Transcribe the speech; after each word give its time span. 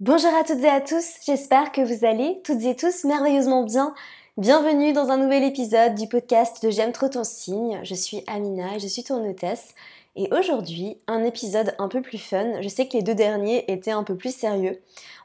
Bonjour 0.00 0.32
à 0.32 0.44
toutes 0.44 0.62
et 0.62 0.68
à 0.68 0.80
tous, 0.80 1.14
j'espère 1.26 1.72
que 1.72 1.80
vous 1.80 2.04
allez 2.04 2.40
toutes 2.44 2.62
et 2.62 2.76
tous 2.76 3.02
merveilleusement 3.02 3.64
bien. 3.64 3.94
Bienvenue 4.36 4.92
dans 4.92 5.08
un 5.08 5.16
nouvel 5.16 5.42
épisode 5.42 5.96
du 5.96 6.06
podcast 6.06 6.64
de 6.64 6.70
J'aime 6.70 6.92
trop 6.92 7.08
ton 7.08 7.24
signe. 7.24 7.80
Je 7.82 7.96
suis 7.96 8.22
Amina 8.28 8.76
et 8.76 8.78
je 8.78 8.86
suis 8.86 9.02
ton 9.02 9.28
hôtesse. 9.28 9.74
Et 10.14 10.28
aujourd'hui, 10.32 10.98
un 11.08 11.24
épisode 11.24 11.74
un 11.80 11.88
peu 11.88 12.00
plus 12.00 12.18
fun. 12.18 12.62
Je 12.62 12.68
sais 12.68 12.86
que 12.86 12.96
les 12.96 13.02
deux 13.02 13.16
derniers 13.16 13.64
étaient 13.72 13.90
un 13.90 14.04
peu 14.04 14.14
plus 14.14 14.32
sérieux. 14.32 14.80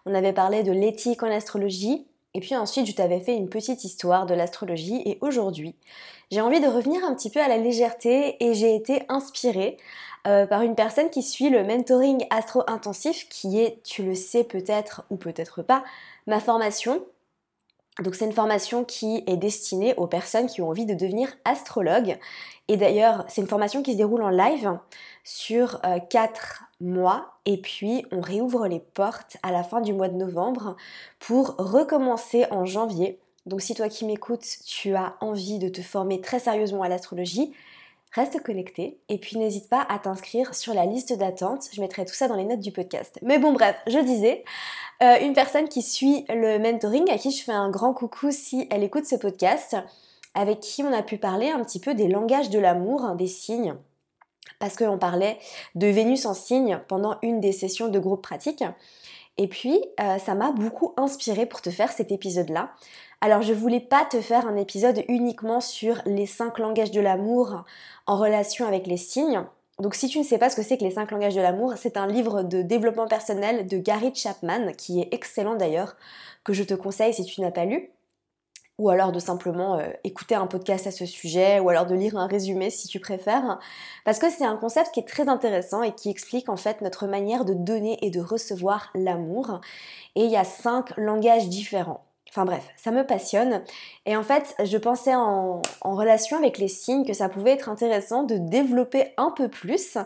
On 0.08 0.16
avait 0.16 0.34
parlé 0.34 0.64
de 0.64 0.72
l'éthique 0.72 1.22
en 1.22 1.30
astrologie. 1.30 2.08
Et 2.34 2.40
puis 2.40 2.56
ensuite, 2.56 2.88
je 2.88 2.96
t'avais 2.96 3.20
fait 3.20 3.36
une 3.36 3.50
petite 3.50 3.84
histoire 3.84 4.26
de 4.26 4.34
l'astrologie. 4.34 5.04
Et 5.06 5.20
aujourd'hui, 5.22 5.76
j'ai 6.32 6.42
envie 6.42 6.62
de 6.62 6.68
revenir 6.68 7.06
un 7.06 7.14
petit 7.14 7.30
peu 7.30 7.40
à 7.40 7.48
la 7.48 7.58
légèreté 7.58 8.44
et 8.44 8.56
j'ai 8.56 8.74
été 8.74 9.04
inspirée 9.08 9.78
euh, 10.28 10.46
par 10.46 10.62
une 10.62 10.76
personne 10.76 11.10
qui 11.10 11.22
suit 11.22 11.50
le 11.50 11.64
mentoring 11.64 12.26
astro-intensif, 12.30 13.28
qui 13.30 13.60
est, 13.60 13.82
tu 13.84 14.04
le 14.04 14.16
sais 14.16 14.44
peut-être 14.44 15.04
ou 15.10 15.18
peut-être 15.18 15.62
pas, 15.62 15.84
ma 16.28 16.40
formation. 16.40 17.04
Donc 18.02 18.16
c'est 18.16 18.26
une 18.26 18.34
formation 18.34 18.84
qui 18.84 19.24
est 19.28 19.38
destinée 19.38 19.94
aux 19.98 20.08
personnes 20.08 20.48
qui 20.48 20.62
ont 20.62 20.70
envie 20.70 20.86
de 20.86 20.96
devenir 20.96 21.30
astrologue. 21.46 22.18
Et 22.68 22.78
d'ailleurs, 22.78 23.26
c'est 23.28 23.42
une 23.42 23.48
formation 23.48 23.84
qui 23.84 23.92
se 23.92 23.98
déroule 23.98 24.24
en 24.24 24.30
live 24.30 24.80
sur 25.24 25.82
4 26.10 26.64
euh, 26.64 26.86
mois. 26.86 27.34
Et 27.46 27.58
puis, 27.58 28.06
on 28.12 28.22
réouvre 28.22 28.68
les 28.68 28.80
portes 28.80 29.38
à 29.44 29.52
la 29.52 29.64
fin 29.64 29.82
du 29.82 29.94
mois 29.94 30.08
de 30.08 30.16
novembre 30.16 30.76
pour 31.20 31.56
recommencer 31.58 32.46
en 32.50 32.66
janvier. 32.66 33.20
Donc 33.46 33.62
si 33.62 33.76
toi 33.76 33.90
qui 33.90 34.06
m'écoutes, 34.06 34.46
tu 34.66 34.96
as 34.96 35.16
envie 35.20 35.60
de 35.60 35.68
te 35.68 35.82
former 35.82 36.22
très 36.22 36.40
sérieusement 36.40 36.84
à 36.84 36.90
l'astrologie, 36.90 37.54
Reste 38.14 38.44
connecté 38.44 39.00
et 39.10 39.18
puis 39.18 39.38
n'hésite 39.38 39.70
pas 39.70 39.86
à 39.90 39.98
t'inscrire 39.98 40.54
sur 40.54 40.76
la 40.76 40.86
liste 40.86 41.18
d'attente. 41.18 41.68
Je 41.74 41.82
mettrai 41.82 42.06
tout 42.06 42.14
ça 42.14 42.28
dans 42.28 42.36
les 42.36 42.46
notes 42.46 42.60
du 42.60 42.72
podcast. 42.72 43.18
Mais 43.24 43.40
bon 43.40 43.54
bref, 43.54 43.76
je 43.88 43.98
disais, 43.98 44.44
euh, 45.02 45.20
une 45.22 45.34
personne 45.34 45.68
qui 45.68 45.82
suit 45.82 46.24
le 46.30 46.60
mentoring, 46.60 47.10
à 47.10 47.18
qui 47.18 47.32
je 47.32 47.44
fais 47.44 47.52
un 47.52 47.72
grand 47.72 47.94
coucou 47.94 48.30
si 48.30 48.68
elle 48.70 48.84
écoute 48.84 49.06
ce 49.06 49.16
podcast, 49.16 49.76
avec 50.36 50.60
qui 50.60 50.84
on 50.84 50.94
a 50.94 51.02
pu 51.02 51.18
parler 51.18 51.50
un 51.50 51.64
petit 51.64 51.80
peu 51.80 51.96
des 51.96 52.08
langages 52.08 52.52
de 52.52 52.60
l'amour, 52.60 53.04
hein, 53.04 53.16
des 53.16 53.28
signes, 53.28 53.76
parce 54.60 54.76
qu'on 54.76 55.00
parlait 55.00 55.40
de 55.74 55.88
Vénus 55.88 56.28
en 56.28 56.36
signe 56.36 56.80
pendant 56.88 57.18
une 57.24 57.40
des 57.40 57.52
sessions 57.52 57.88
de 57.88 57.98
groupe 57.98 58.22
pratique. 58.22 58.64
Et 59.38 59.48
puis, 59.48 59.84
euh, 60.00 60.20
ça 60.20 60.36
m'a 60.36 60.52
beaucoup 60.52 60.94
inspiré 60.98 61.48
pour 61.48 61.62
te 61.62 61.72
faire 61.72 61.92
cet 61.92 62.12
épisode-là. 62.12 62.70
Alors 63.26 63.42
je 63.42 63.54
voulais 63.54 63.80
pas 63.80 64.04
te 64.04 64.20
faire 64.20 64.46
un 64.48 64.58
épisode 64.58 65.06
uniquement 65.08 65.62
sur 65.62 66.02
les 66.06 66.26
5 66.26 66.60
langages 66.60 66.92
de 66.92 67.00
l'amour 67.00 67.64
en 68.06 68.18
relation 68.18 68.68
avec 68.68 68.86
les 68.86 68.98
signes. 68.98 69.46
Donc 69.80 69.96
si 69.96 70.10
tu 70.10 70.20
ne 70.20 70.26
sais 70.26 70.38
pas 70.38 70.50
ce 70.50 70.58
que 70.58 70.62
c'est 70.62 70.78
que 70.78 70.84
les 70.84 70.92
5 70.92 71.10
langages 71.10 71.34
de 71.34 71.40
l'amour, 71.40 71.76
c'est 71.78 71.96
un 71.96 72.06
livre 72.06 72.44
de 72.44 72.62
développement 72.62 73.08
personnel 73.08 73.66
de 73.66 73.78
Gary 73.78 74.14
Chapman, 74.14 74.74
qui 74.78 75.00
est 75.00 75.08
excellent 75.14 75.56
d'ailleurs, 75.56 75.96
que 76.44 76.52
je 76.52 76.64
te 76.64 76.74
conseille 76.74 77.14
si 77.14 77.24
tu 77.24 77.40
n'as 77.40 77.52
pas 77.52 77.64
lu. 77.64 77.92
Ou 78.78 78.90
alors 78.90 79.14
de 79.14 79.20
simplement 79.20 79.80
euh, 79.80 79.88
écouter 80.04 80.36
un 80.36 80.48
podcast 80.48 80.86
à 80.88 80.92
ce 80.92 81.06
sujet, 81.06 81.62
ou 81.62 81.70
alors 81.70 81.86
de 81.86 81.96
lire 81.96 82.18
un 82.18 82.28
résumé 82.28 82.70
si 82.72 82.90
tu 82.90 83.00
préfères. 83.00 83.58
Parce 84.04 84.20
que 84.20 84.30
c'est 84.30 84.44
un 84.44 84.58
concept 84.58 84.92
qui 84.92 85.00
est 85.00 85.08
très 85.08 85.30
intéressant 85.30 85.82
et 85.82 85.94
qui 85.94 86.10
explique 86.10 86.50
en 86.50 86.58
fait 86.58 86.82
notre 86.82 87.08
manière 87.08 87.46
de 87.46 87.54
donner 87.54 88.06
et 88.06 88.10
de 88.10 88.20
recevoir 88.20 88.92
l'amour. 88.96 89.62
Et 90.16 90.26
il 90.26 90.30
y 90.30 90.36
a 90.36 90.44
5 90.44 90.98
langages 90.98 91.48
différents. 91.48 92.04
Enfin 92.36 92.46
bref, 92.46 92.68
ça 92.78 92.90
me 92.90 93.06
passionne. 93.06 93.62
Et 94.08 94.18
en 94.18 94.24
fait, 94.24 94.56
je 94.64 94.80
pensais 94.80 95.14
en, 95.14 95.62
relation 95.84 96.36
avec 96.36 96.58
les 96.58 96.68
signes 96.68 97.06
que 97.06 97.14
ça 97.14 97.30
pouvait 97.30 97.52
être 97.52 97.70
intéressant 97.70 98.24
de 98.24 98.38
développer 98.38 99.14
un 99.18 99.30
peu 99.30 99.50
plus 99.50 100.00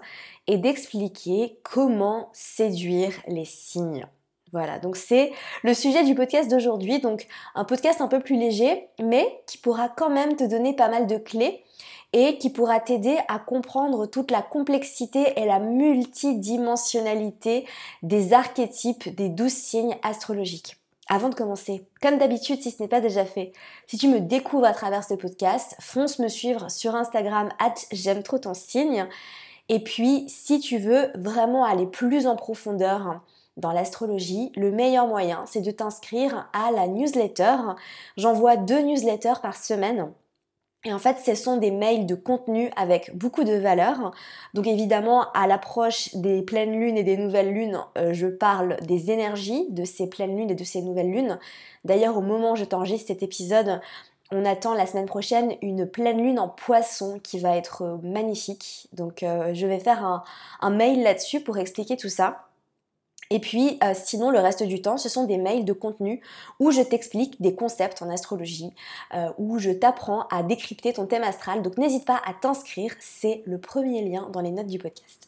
et 0.47 0.57
d'expliquer 0.57 1.57
comment 1.63 2.27
séduire 2.33 3.13
les 3.29 3.45
signes. 3.45 4.05
Voilà, 4.51 4.77
donc 4.77 4.97
c'est 4.97 5.31
le 5.63 5.73
sujet 5.73 6.03
du 6.03 6.15
podcast 6.15 6.51
d'aujourd'hui, 6.51 6.99
donc 6.99 7.27
un 7.55 7.63
podcast 7.63 8.01
un 8.01 8.09
peu 8.09 8.19
plus 8.19 8.35
léger, 8.35 8.89
mais 9.01 9.41
qui 9.47 9.57
pourra 9.57 9.87
quand 9.87 10.09
même 10.09 10.35
te 10.35 10.43
donner 10.43 10.75
pas 10.75 10.89
mal 10.89 11.07
de 11.07 11.17
clés 11.17 11.63
et 12.11 12.37
qui 12.37 12.49
pourra 12.49 12.81
t'aider 12.81 13.15
à 13.29 13.39
comprendre 13.39 14.05
toute 14.05 14.31
la 14.31 14.41
complexité 14.41 15.39
et 15.39 15.45
la 15.45 15.59
multidimensionnalité 15.59 17.65
des 18.03 18.33
archétypes 18.33 19.15
des 19.15 19.29
douze 19.29 19.53
signes 19.53 19.95
astrologiques. 20.03 20.76
Avant 21.09 21.29
de 21.29 21.35
commencer, 21.35 21.87
comme 22.01 22.17
d'habitude, 22.17 22.61
si 22.61 22.69
ce 22.69 22.83
n'est 22.83 22.89
pas 22.89 22.99
déjà 22.99 23.23
fait, 23.23 23.53
si 23.87 23.97
tu 23.97 24.09
me 24.09 24.19
découvres 24.19 24.65
à 24.65 24.73
travers 24.73 25.05
ce 25.05 25.13
podcast, 25.13 25.75
fonce 25.79 26.19
me 26.19 26.27
suivre 26.27 26.69
sur 26.69 26.95
Instagram 26.95 27.49
at 27.59 27.75
j'aime 27.93 28.23
trop 28.23 28.37
ton 28.37 28.53
signe. 28.53 29.07
Et 29.69 29.81
puis, 29.81 30.25
si 30.27 30.59
tu 30.59 30.77
veux 30.77 31.09
vraiment 31.15 31.63
aller 31.63 31.85
plus 31.85 32.27
en 32.27 32.35
profondeur 32.35 33.21
dans 33.55 33.71
l'astrologie, 33.71 34.51
le 34.55 34.71
meilleur 34.71 35.07
moyen, 35.07 35.45
c'est 35.45 35.61
de 35.61 35.71
t'inscrire 35.71 36.49
à 36.51 36.71
la 36.71 36.87
newsletter. 36.87 37.55
J'envoie 38.17 38.57
deux 38.57 38.81
newsletters 38.81 39.39
par 39.41 39.55
semaine 39.55 40.11
et 40.85 40.93
en 40.93 40.99
fait, 40.99 41.17
ce 41.17 41.35
sont 41.35 41.57
des 41.57 41.71
mails 41.71 42.05
de 42.05 42.15
contenu 42.15 42.69
avec 42.75 43.15
beaucoup 43.15 43.43
de 43.43 43.53
valeur. 43.53 44.11
Donc 44.53 44.67
évidemment, 44.67 45.31
à 45.33 45.47
l'approche 45.47 46.15
des 46.15 46.41
pleines 46.43 46.79
lunes 46.79 46.97
et 46.97 47.03
des 47.03 47.17
nouvelles 47.17 47.51
lunes, 47.51 47.83
euh, 47.97 48.13
je 48.13 48.27
parle 48.27 48.77
des 48.81 49.11
énergies 49.11 49.65
de 49.69 49.83
ces 49.83 50.07
pleines 50.07 50.37
lunes 50.37 50.51
et 50.51 50.55
de 50.55 50.63
ces 50.63 50.81
nouvelles 50.81 51.11
lunes. 51.11 51.39
D'ailleurs, 51.83 52.17
au 52.17 52.21
moment 52.21 52.53
où 52.53 52.55
je 52.55 52.63
t'enregistre 52.63 53.07
cet 53.07 53.23
épisode, 53.23 53.81
on 54.31 54.45
attend 54.45 54.73
la 54.75 54.85
semaine 54.85 55.07
prochaine 55.07 55.55
une 55.61 55.87
pleine 55.87 56.21
lune 56.21 56.39
en 56.39 56.49
poisson 56.49 57.19
qui 57.23 57.39
va 57.39 57.57
être 57.57 57.81
euh, 57.81 57.97
magnifique. 58.03 58.87
Donc 58.93 59.23
euh, 59.23 59.53
je 59.53 59.65
vais 59.65 59.79
faire 59.79 60.05
un, 60.05 60.23
un 60.61 60.69
mail 60.69 61.01
là-dessus 61.01 61.41
pour 61.41 61.57
expliquer 61.57 61.97
tout 61.97 62.09
ça. 62.09 62.46
Et 63.29 63.39
puis, 63.39 63.77
euh, 63.83 63.93
sinon, 63.93 64.29
le 64.29 64.39
reste 64.39 64.63
du 64.63 64.81
temps, 64.81 64.97
ce 64.97 65.09
sont 65.09 65.25
des 65.25 65.37
mails 65.37 65.65
de 65.65 65.73
contenu 65.73 66.21
où 66.59 66.71
je 66.71 66.81
t'explique 66.81 67.41
des 67.41 67.55
concepts 67.55 68.01
en 68.01 68.09
astrologie, 68.09 68.71
euh, 69.13 69.29
où 69.37 69.59
je 69.59 69.71
t'apprends 69.71 70.27
à 70.27 70.43
décrypter 70.43 70.93
ton 70.93 71.05
thème 71.05 71.23
astral. 71.23 71.61
Donc, 71.61 71.77
n'hésite 71.77 72.05
pas 72.05 72.21
à 72.25 72.33
t'inscrire, 72.33 72.93
c'est 72.99 73.41
le 73.45 73.59
premier 73.59 74.01
lien 74.07 74.29
dans 74.31 74.41
les 74.41 74.51
notes 74.51 74.67
du 74.67 74.79
podcast. 74.79 75.27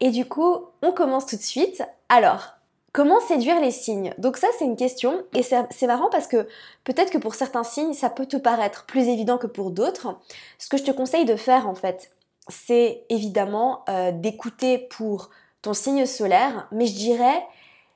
Et 0.00 0.10
du 0.10 0.26
coup, 0.26 0.56
on 0.82 0.92
commence 0.92 1.26
tout 1.26 1.36
de 1.36 1.42
suite. 1.42 1.82
Alors, 2.08 2.54
comment 2.92 3.20
séduire 3.20 3.60
les 3.60 3.70
signes? 3.70 4.14
Donc 4.18 4.36
ça, 4.36 4.48
c'est 4.58 4.64
une 4.64 4.76
question, 4.76 5.22
et 5.34 5.42
c'est 5.42 5.86
marrant 5.86 6.08
parce 6.10 6.26
que 6.26 6.48
peut-être 6.84 7.10
que 7.10 7.18
pour 7.18 7.34
certains 7.34 7.64
signes, 7.64 7.94
ça 7.94 8.10
peut 8.10 8.26
te 8.26 8.36
paraître 8.36 8.86
plus 8.86 9.08
évident 9.08 9.38
que 9.38 9.46
pour 9.46 9.70
d'autres. 9.70 10.18
Ce 10.58 10.68
que 10.68 10.76
je 10.76 10.84
te 10.84 10.90
conseille 10.90 11.24
de 11.24 11.36
faire, 11.36 11.68
en 11.68 11.74
fait, 11.74 12.10
c'est 12.48 13.04
évidemment 13.08 13.84
euh, 13.88 14.12
d'écouter 14.12 14.78
pour 14.78 15.30
ton 15.68 15.74
signe 15.74 16.06
solaire, 16.06 16.66
mais 16.72 16.86
je 16.86 16.94
dirais 16.94 17.44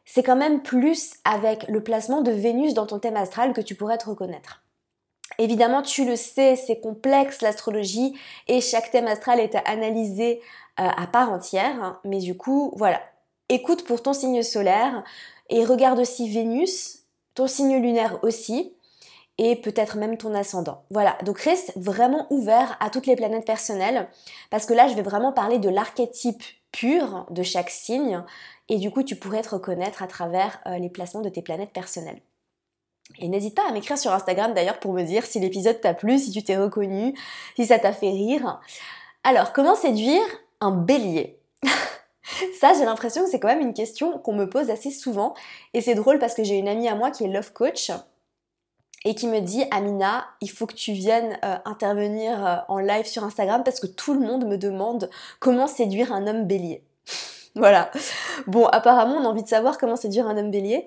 c'est 0.04 0.22
quand 0.22 0.36
même 0.36 0.60
plus 0.60 1.14
avec 1.24 1.66
le 1.68 1.82
placement 1.82 2.20
de 2.20 2.30
Vénus 2.30 2.74
dans 2.74 2.84
ton 2.84 2.98
thème 2.98 3.16
astral 3.16 3.54
que 3.54 3.62
tu 3.62 3.74
pourrais 3.74 3.96
te 3.96 4.10
reconnaître. 4.10 4.62
Évidemment, 5.38 5.80
tu 5.80 6.04
le 6.04 6.16
sais, 6.16 6.54
c'est 6.54 6.80
complexe 6.80 7.40
l'astrologie 7.40 8.14
et 8.46 8.60
chaque 8.60 8.90
thème 8.90 9.06
astral 9.06 9.40
est 9.40 9.54
à 9.54 9.60
analyser 9.60 10.42
euh, 10.80 10.86
à 10.86 11.06
part 11.06 11.32
entière, 11.32 11.82
hein. 11.82 12.00
mais 12.04 12.18
du 12.18 12.36
coup, 12.36 12.74
voilà. 12.76 13.00
Écoute 13.48 13.84
pour 13.84 14.02
ton 14.02 14.12
signe 14.12 14.42
solaire 14.42 15.02
et 15.48 15.64
regarde 15.64 15.98
aussi 15.98 16.28
Vénus, 16.28 17.06
ton 17.34 17.46
signe 17.46 17.80
lunaire 17.80 18.18
aussi, 18.22 18.74
et 19.38 19.56
peut-être 19.56 19.96
même 19.96 20.18
ton 20.18 20.34
ascendant. 20.34 20.84
Voilà, 20.90 21.16
donc 21.24 21.38
reste 21.40 21.72
vraiment 21.76 22.26
ouvert 22.28 22.76
à 22.80 22.90
toutes 22.90 23.06
les 23.06 23.16
planètes 23.16 23.46
personnelles, 23.46 24.10
parce 24.50 24.66
que 24.66 24.74
là, 24.74 24.88
je 24.88 24.94
vais 24.94 25.02
vraiment 25.02 25.32
parler 25.32 25.58
de 25.58 25.70
l'archétype 25.70 26.42
pur 26.72 27.26
de 27.30 27.42
chaque 27.42 27.70
signe 27.70 28.22
et 28.68 28.78
du 28.78 28.90
coup 28.90 29.02
tu 29.02 29.16
pourrais 29.16 29.42
te 29.42 29.50
reconnaître 29.50 30.02
à 30.02 30.06
travers 30.06 30.60
euh, 30.66 30.78
les 30.78 30.88
placements 30.88 31.20
de 31.20 31.28
tes 31.28 31.42
planètes 31.42 31.72
personnelles. 31.72 32.22
Et 33.18 33.28
n'hésite 33.28 33.54
pas 33.54 33.68
à 33.68 33.72
m'écrire 33.72 33.98
sur 33.98 34.12
Instagram 34.12 34.54
d'ailleurs 34.54 34.80
pour 34.80 34.92
me 34.92 35.02
dire 35.02 35.24
si 35.24 35.38
l'épisode 35.40 35.80
t'a 35.80 35.94
plu, 35.94 36.18
si 36.18 36.30
tu 36.30 36.42
t'es 36.42 36.56
reconnu, 36.56 37.14
si 37.56 37.66
ça 37.66 37.78
t'a 37.78 37.92
fait 37.92 38.10
rire. 38.10 38.60
Alors, 39.24 39.52
comment 39.52 39.74
séduire 39.74 40.22
un 40.60 40.70
bélier? 40.70 41.38
Ça, 42.60 42.72
j'ai 42.72 42.84
l'impression 42.84 43.24
que 43.24 43.30
c'est 43.30 43.40
quand 43.40 43.48
même 43.48 43.60
une 43.60 43.74
question 43.74 44.18
qu'on 44.18 44.32
me 44.32 44.48
pose 44.48 44.70
assez 44.70 44.90
souvent. 44.90 45.34
Et 45.74 45.80
c'est 45.80 45.94
drôle 45.94 46.18
parce 46.18 46.34
que 46.34 46.44
j'ai 46.44 46.56
une 46.56 46.68
amie 46.68 46.88
à 46.88 46.94
moi 46.94 47.10
qui 47.10 47.24
est 47.24 47.28
love 47.28 47.52
coach 47.52 47.90
et 49.04 49.14
qui 49.14 49.26
me 49.26 49.40
dit 49.40 49.64
Amina, 49.70 50.26
il 50.40 50.50
faut 50.50 50.66
que 50.66 50.74
tu 50.74 50.92
viennes 50.92 51.38
euh, 51.44 51.56
intervenir 51.64 52.46
euh, 52.46 52.56
en 52.68 52.78
live 52.78 53.06
sur 53.06 53.24
Instagram 53.24 53.62
parce 53.64 53.80
que 53.80 53.86
tout 53.86 54.14
le 54.14 54.20
monde 54.20 54.46
me 54.46 54.56
demande 54.56 55.10
comment 55.40 55.66
séduire 55.66 56.12
un 56.12 56.26
homme 56.26 56.46
bélier. 56.46 56.84
voilà. 57.54 57.90
Bon, 58.46 58.66
apparemment, 58.66 59.16
on 59.16 59.24
a 59.24 59.28
envie 59.28 59.42
de 59.42 59.48
savoir 59.48 59.78
comment 59.78 59.96
séduire 59.96 60.28
un 60.28 60.36
homme 60.36 60.50
bélier. 60.50 60.86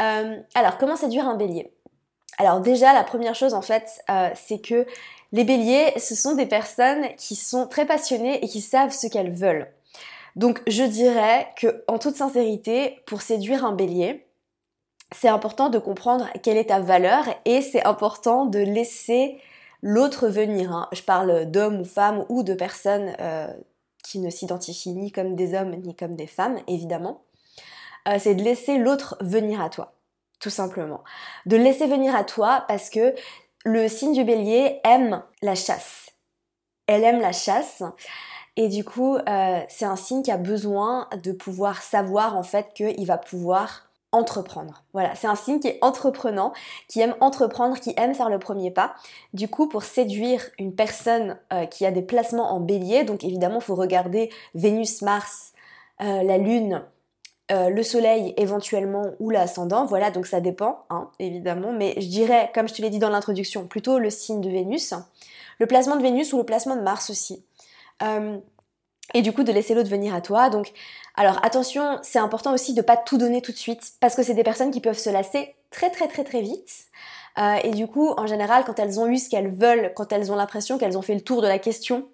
Euh, 0.00 0.38
alors, 0.54 0.78
comment 0.78 0.96
séduire 0.96 1.28
un 1.28 1.36
bélier? 1.36 1.72
Alors 2.38 2.60
déjà, 2.60 2.94
la 2.94 3.04
première 3.04 3.34
chose 3.34 3.52
en 3.52 3.60
fait, 3.60 4.02
c'est 4.34 4.62
que 4.62 4.86
les 5.32 5.44
béliers, 5.44 5.92
ce 5.98 6.14
sont 6.14 6.34
des 6.34 6.46
personnes 6.46 7.06
qui 7.18 7.36
sont 7.36 7.66
très 7.66 7.84
passionnées 7.84 8.42
et 8.42 8.48
qui 8.48 8.62
savent 8.62 8.92
ce 8.92 9.08
qu'elles 9.08 9.32
veulent. 9.32 9.70
Donc, 10.36 10.62
je 10.66 10.84
dirais 10.84 11.48
que, 11.56 11.84
en 11.86 11.98
toute 11.98 12.16
sincérité, 12.16 13.02
pour 13.06 13.20
séduire 13.20 13.64
un 13.66 13.72
bélier, 13.72 14.26
c'est 15.12 15.28
important 15.28 15.68
de 15.70 15.78
comprendre 15.78 16.28
quelle 16.42 16.56
est 16.56 16.68
ta 16.68 16.80
valeur 16.80 17.24
et 17.44 17.62
c'est 17.62 17.84
important 17.84 18.46
de 18.46 18.60
laisser 18.60 19.40
l'autre 19.82 20.28
venir. 20.28 20.72
Hein. 20.72 20.88
Je 20.92 21.02
parle 21.02 21.46
d'hommes 21.46 21.80
ou 21.80 21.84
femmes 21.84 22.24
ou 22.28 22.42
de 22.42 22.54
personnes 22.54 23.14
euh, 23.20 23.52
qui 24.04 24.18
ne 24.18 24.30
s'identifient 24.30 24.92
ni 24.92 25.12
comme 25.12 25.34
des 25.34 25.54
hommes 25.54 25.74
ni 25.76 25.96
comme 25.96 26.16
des 26.16 26.26
femmes, 26.26 26.58
évidemment. 26.68 27.22
euh, 28.08 28.18
c'est 28.18 28.34
de 28.34 28.42
laisser 28.42 28.78
l'autre 28.78 29.16
venir 29.20 29.60
à 29.60 29.68
toi, 29.68 29.92
tout 30.38 30.50
simplement. 30.50 31.02
De 31.46 31.56
laisser 31.56 31.86
venir 31.86 32.14
à 32.14 32.24
toi 32.24 32.64
parce 32.68 32.90
que 32.90 33.14
le 33.64 33.88
signe 33.88 34.14
du 34.14 34.24
bélier 34.24 34.80
aime 34.84 35.22
la 35.42 35.54
chasse. 35.54 36.10
Elle 36.86 37.04
aime 37.04 37.20
la 37.20 37.32
chasse. 37.32 37.82
Et 38.56 38.68
du 38.68 38.84
coup, 38.84 39.16
euh, 39.16 39.60
c'est 39.68 39.84
un 39.84 39.96
signe 39.96 40.22
qui 40.22 40.30
a 40.30 40.36
besoin 40.36 41.08
de 41.22 41.32
pouvoir 41.32 41.82
savoir 41.82 42.36
en 42.36 42.42
fait 42.42 42.72
qu'il 42.74 43.06
va 43.06 43.16
pouvoir 43.16 43.89
entreprendre. 44.12 44.82
Voilà, 44.92 45.14
c'est 45.14 45.26
un 45.26 45.36
signe 45.36 45.60
qui 45.60 45.68
est 45.68 45.78
entreprenant, 45.82 46.52
qui 46.88 47.00
aime 47.00 47.14
entreprendre, 47.20 47.78
qui 47.78 47.94
aime 47.96 48.14
faire 48.14 48.28
le 48.28 48.38
premier 48.38 48.70
pas. 48.70 48.94
Du 49.34 49.48
coup, 49.48 49.68
pour 49.68 49.84
séduire 49.84 50.42
une 50.58 50.74
personne 50.74 51.38
euh, 51.52 51.66
qui 51.66 51.86
a 51.86 51.90
des 51.90 52.02
placements 52.02 52.52
en 52.52 52.60
bélier, 52.60 53.04
donc 53.04 53.24
évidemment, 53.24 53.56
il 53.56 53.64
faut 53.64 53.74
regarder 53.74 54.30
Vénus, 54.54 55.02
Mars, 55.02 55.52
euh, 56.00 56.22
la 56.22 56.38
Lune, 56.38 56.82
euh, 57.52 57.68
le 57.68 57.82
Soleil 57.82 58.34
éventuellement 58.36 59.06
ou 59.20 59.30
l'ascendant. 59.30 59.84
Voilà, 59.84 60.10
donc 60.10 60.26
ça 60.26 60.40
dépend, 60.40 60.84
hein, 60.90 61.10
évidemment. 61.18 61.72
Mais 61.72 61.94
je 61.98 62.08
dirais, 62.08 62.50
comme 62.54 62.68
je 62.68 62.74
te 62.74 62.82
l'ai 62.82 62.90
dit 62.90 62.98
dans 62.98 63.10
l'introduction, 63.10 63.66
plutôt 63.66 63.98
le 63.98 64.10
signe 64.10 64.40
de 64.40 64.50
Vénus, 64.50 64.94
le 65.58 65.66
placement 65.66 65.96
de 65.96 66.02
Vénus 66.02 66.32
ou 66.32 66.38
le 66.38 66.44
placement 66.44 66.76
de 66.76 66.82
Mars 66.82 67.10
aussi 67.10 67.44
et 69.14 69.22
du 69.22 69.32
coup 69.32 69.42
de 69.42 69.52
laisser 69.52 69.74
l'autre 69.74 69.88
venir 69.88 70.14
à 70.14 70.20
toi. 70.20 70.50
Donc, 70.50 70.72
alors 71.14 71.44
attention, 71.44 71.98
c'est 72.02 72.18
important 72.18 72.52
aussi 72.54 72.74
de 72.74 72.82
pas 72.82 72.96
tout 72.96 73.18
donner 73.18 73.42
tout 73.42 73.52
de 73.52 73.56
suite 73.56 73.92
parce 74.00 74.14
que 74.14 74.22
c'est 74.22 74.34
des 74.34 74.44
personnes 74.44 74.70
qui 74.70 74.80
peuvent 74.80 74.98
se 74.98 75.10
lasser 75.10 75.54
très 75.70 75.90
très 75.90 76.08
très 76.08 76.24
très 76.24 76.42
vite. 76.42 76.86
Euh, 77.38 77.56
et 77.62 77.70
du 77.70 77.86
coup, 77.86 78.10
en 78.16 78.26
général, 78.26 78.64
quand 78.64 78.78
elles 78.78 78.98
ont 78.98 79.06
eu 79.06 79.18
ce 79.18 79.30
qu'elles 79.30 79.52
veulent, 79.52 79.92
quand 79.94 80.12
elles 80.12 80.32
ont 80.32 80.36
l'impression 80.36 80.78
qu'elles 80.78 80.98
ont 80.98 81.02
fait 81.02 81.14
le 81.14 81.20
tour 81.20 81.42
de 81.42 81.46
la 81.46 81.58
question, 81.58 82.08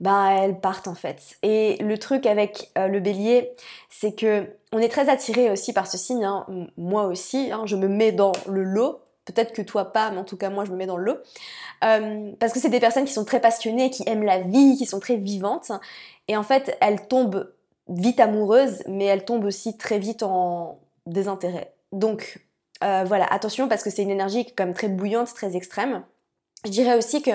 ben 0.00 0.28
elles 0.30 0.60
partent 0.60 0.88
en 0.88 0.94
fait. 0.94 1.36
Et 1.42 1.76
le 1.82 1.98
truc 1.98 2.26
avec 2.26 2.70
euh, 2.76 2.88
le 2.88 3.00
bélier, 3.00 3.52
c'est 3.90 4.12
que 4.12 4.46
on 4.72 4.78
est 4.78 4.88
très 4.88 5.08
attiré 5.08 5.50
aussi 5.50 5.72
par 5.72 5.86
ce 5.86 5.96
signe, 5.96 6.24
hein. 6.24 6.46
moi 6.76 7.04
aussi, 7.06 7.50
hein, 7.52 7.62
je 7.66 7.76
me 7.76 7.88
mets 7.88 8.12
dans 8.12 8.32
le 8.48 8.62
lot, 8.62 9.00
peut-être 9.26 9.52
que 9.52 9.60
toi 9.60 9.92
pas, 9.92 10.10
mais 10.10 10.18
en 10.18 10.24
tout 10.24 10.38
cas 10.38 10.48
moi 10.48 10.64
je 10.64 10.70
me 10.70 10.76
mets 10.76 10.86
dans 10.86 10.96
le 10.96 11.04
lot, 11.04 11.18
euh, 11.84 12.32
parce 12.40 12.54
que 12.54 12.58
c'est 12.58 12.70
des 12.70 12.80
personnes 12.80 13.04
qui 13.04 13.12
sont 13.12 13.26
très 13.26 13.40
passionnées, 13.40 13.90
qui 13.90 14.02
aiment 14.06 14.24
la 14.24 14.40
vie, 14.40 14.76
qui 14.78 14.86
sont 14.86 15.00
très 15.00 15.16
vivantes, 15.16 15.70
et 16.28 16.36
en 16.36 16.42
fait, 16.42 16.76
elle 16.80 17.06
tombe 17.06 17.52
vite 17.88 18.18
amoureuse, 18.18 18.82
mais 18.88 19.04
elle 19.04 19.24
tombe 19.24 19.44
aussi 19.44 19.76
très 19.76 19.98
vite 19.98 20.22
en 20.22 20.78
désintérêt. 21.04 21.72
Donc 21.92 22.40
euh, 22.82 23.04
voilà, 23.06 23.26
attention 23.26 23.68
parce 23.68 23.82
que 23.82 23.90
c'est 23.90 24.02
une 24.02 24.10
énergie 24.10 24.46
quand 24.46 24.64
même 24.64 24.74
très 24.74 24.88
bouillante, 24.88 25.32
très 25.34 25.56
extrême. 25.56 26.02
Je 26.64 26.70
dirais 26.70 26.96
aussi 26.96 27.22
que, 27.22 27.30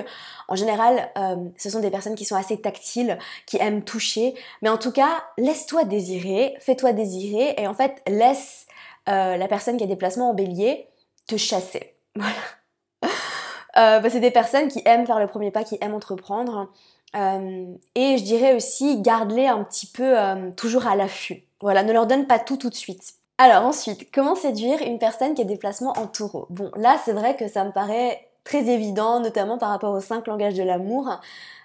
en 0.50 0.56
général, 0.56 1.10
euh, 1.18 1.38
ce 1.58 1.70
sont 1.70 1.80
des 1.80 1.90
personnes 1.90 2.16
qui 2.16 2.26
sont 2.26 2.36
assez 2.36 2.60
tactiles, 2.60 3.18
qui 3.46 3.58
aiment 3.58 3.84
toucher. 3.84 4.34
Mais 4.62 4.68
en 4.68 4.78
tout 4.78 4.92
cas, 4.92 5.24
laisse-toi 5.38 5.86
désirer, 5.86 6.56
fais-toi 6.60 6.92
désirer, 6.92 7.56
et 7.58 7.66
en 7.66 7.74
fait, 7.74 8.02
laisse 8.08 8.68
euh, 9.08 9.38
la 9.38 9.48
personne 9.48 9.78
qui 9.78 9.84
a 9.86 9.88
des 9.88 9.96
placements 9.96 10.32
en 10.32 10.34
bélier 10.34 10.88
te 11.28 11.38
chasser. 11.38 11.96
Voilà. 12.16 14.02
Bah, 14.02 14.10
c'est 14.10 14.20
des 14.20 14.32
personnes 14.32 14.68
qui 14.68 14.82
aiment 14.86 15.06
faire 15.06 15.20
le 15.20 15.28
premier 15.28 15.50
pas, 15.50 15.64
qui 15.64 15.78
aiment 15.80 15.94
entreprendre. 15.96 16.70
Euh, 17.16 17.66
et 17.96 18.18
je 18.18 18.24
dirais 18.24 18.56
aussi, 18.56 19.02
garde-les 19.02 19.48
un 19.48 19.64
petit 19.64 19.88
peu 19.88 20.18
euh, 20.18 20.52
toujours 20.52 20.88
à 20.88 20.96
l'affût. 20.96 21.44
Voilà, 21.60 21.84
ne 21.84 21.94
leur 21.94 22.08
donne 22.08 22.28
pas 22.28 22.40
tout 22.40 22.58
tout 22.58 22.70
de 22.70 22.76
suite. 22.76 23.14
Alors 23.38 23.66
ensuite, 23.66 24.12
comment 24.12 24.36
séduire 24.36 24.82
une 24.82 25.00
personne 25.00 25.34
qui 25.34 25.42
a 25.42 25.46
des 25.46 25.58
placements 25.58 25.94
en 25.98 26.08
taureau? 26.08 26.48
Bon, 26.50 26.72
là 26.76 27.00
c'est 27.04 27.14
vrai 27.14 27.36
que 27.36 27.48
ça 27.48 27.64
me 27.64 27.72
paraît 27.72 28.28
très 28.44 28.70
évident, 28.70 29.20
notamment 29.20 29.58
par 29.58 29.70
rapport 29.70 29.94
aux 29.94 30.02
5 30.02 30.28
langages 30.28 30.54
de 30.54 30.64
l'amour. 30.64 31.10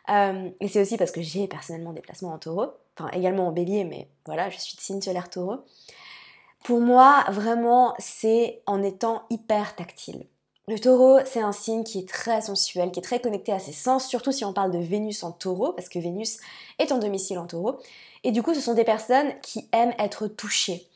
Euh, 0.08 0.50
et 0.60 0.68
c'est 0.68 0.80
aussi 0.80 0.96
parce 0.96 1.10
que 1.10 1.22
j'ai 1.22 1.46
personnellement 1.48 1.92
des 1.92 2.00
placements 2.00 2.32
en 2.32 2.38
taureau, 2.38 2.66
enfin 2.98 3.10
également 3.12 3.48
en 3.48 3.52
bélier, 3.52 3.84
mais 3.84 4.08
voilà, 4.24 4.48
je 4.50 4.58
suis 4.58 4.76
de 4.76 4.80
signe 4.80 5.02
solaire 5.02 5.28
taureau. 5.28 5.58
Pour 6.64 6.80
moi, 6.80 7.24
vraiment, 7.28 7.94
c'est 7.98 8.62
en 8.66 8.82
étant 8.82 9.22
hyper 9.30 9.76
tactile. 9.76 10.26
Le 10.68 10.80
taureau, 10.80 11.20
c'est 11.24 11.40
un 11.40 11.52
signe 11.52 11.84
qui 11.84 12.00
est 12.00 12.08
très 12.08 12.40
sensuel, 12.40 12.90
qui 12.90 12.98
est 12.98 13.02
très 13.02 13.20
connecté 13.20 13.52
à 13.52 13.60
ses 13.60 13.72
sens, 13.72 14.08
surtout 14.08 14.32
si 14.32 14.44
on 14.44 14.52
parle 14.52 14.72
de 14.72 14.78
Vénus 14.78 15.22
en 15.22 15.30
taureau, 15.30 15.72
parce 15.72 15.88
que 15.88 16.00
Vénus 16.00 16.38
est 16.80 16.90
en 16.90 16.98
domicile 16.98 17.38
en 17.38 17.46
taureau. 17.46 17.78
Et 18.24 18.32
du 18.32 18.42
coup, 18.42 18.52
ce 18.52 18.60
sont 18.60 18.74
des 18.74 18.82
personnes 18.82 19.32
qui 19.42 19.68
aiment 19.72 19.94
être 20.00 20.26
touchées. 20.26 20.88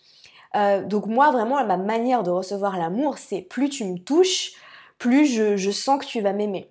Euh, 0.56 0.84
donc 0.84 1.06
moi, 1.06 1.30
vraiment, 1.30 1.64
ma 1.64 1.76
manière 1.76 2.24
de 2.24 2.30
recevoir 2.30 2.76
l'amour, 2.76 3.18
c'est 3.18 3.42
plus 3.42 3.68
tu 3.68 3.84
me 3.84 3.98
touches, 3.98 4.54
plus 4.98 5.26
je, 5.26 5.70
sens 5.70 6.00
que 6.00 6.06
tu 6.06 6.20
vas 6.20 6.32
m'aimer. 6.32 6.68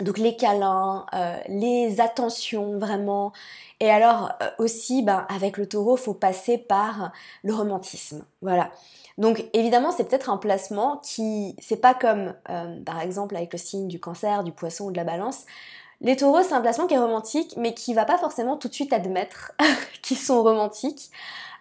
Donc 0.00 0.18
les 0.18 0.36
câlins, 0.36 1.06
euh, 1.14 1.36
les 1.48 2.00
attentions, 2.00 2.78
vraiment. 2.78 3.32
Et 3.80 3.90
alors 3.90 4.32
euh, 4.42 4.50
aussi, 4.58 5.02
ben, 5.02 5.26
avec 5.28 5.56
le 5.56 5.68
taureau, 5.68 5.96
faut 5.96 6.14
passer 6.14 6.58
par 6.58 7.12
le 7.42 7.54
romantisme. 7.54 8.24
Voilà. 8.42 8.70
Donc 9.18 9.44
évidemment, 9.52 9.90
c'est 9.90 10.04
peut-être 10.04 10.30
un 10.30 10.36
placement 10.36 10.98
qui, 10.98 11.56
c'est 11.60 11.80
pas 11.80 11.94
comme 11.94 12.34
euh, 12.50 12.80
par 12.84 13.00
exemple 13.00 13.36
avec 13.36 13.52
le 13.52 13.58
signe 13.58 13.88
du 13.88 13.98
cancer, 13.98 14.44
du 14.44 14.52
poisson 14.52 14.86
ou 14.86 14.90
de 14.92 14.96
la 14.96 15.04
balance. 15.04 15.44
Les 16.00 16.14
taureaux, 16.14 16.44
c'est 16.44 16.54
un 16.54 16.60
placement 16.60 16.86
qui 16.86 16.94
est 16.94 16.98
romantique, 16.98 17.54
mais 17.56 17.74
qui 17.74 17.92
va 17.92 18.04
pas 18.04 18.18
forcément 18.18 18.56
tout 18.56 18.68
de 18.68 18.74
suite 18.74 18.92
admettre 18.92 19.52
qu'ils 20.02 20.16
sont 20.16 20.42
romantiques. 20.42 21.10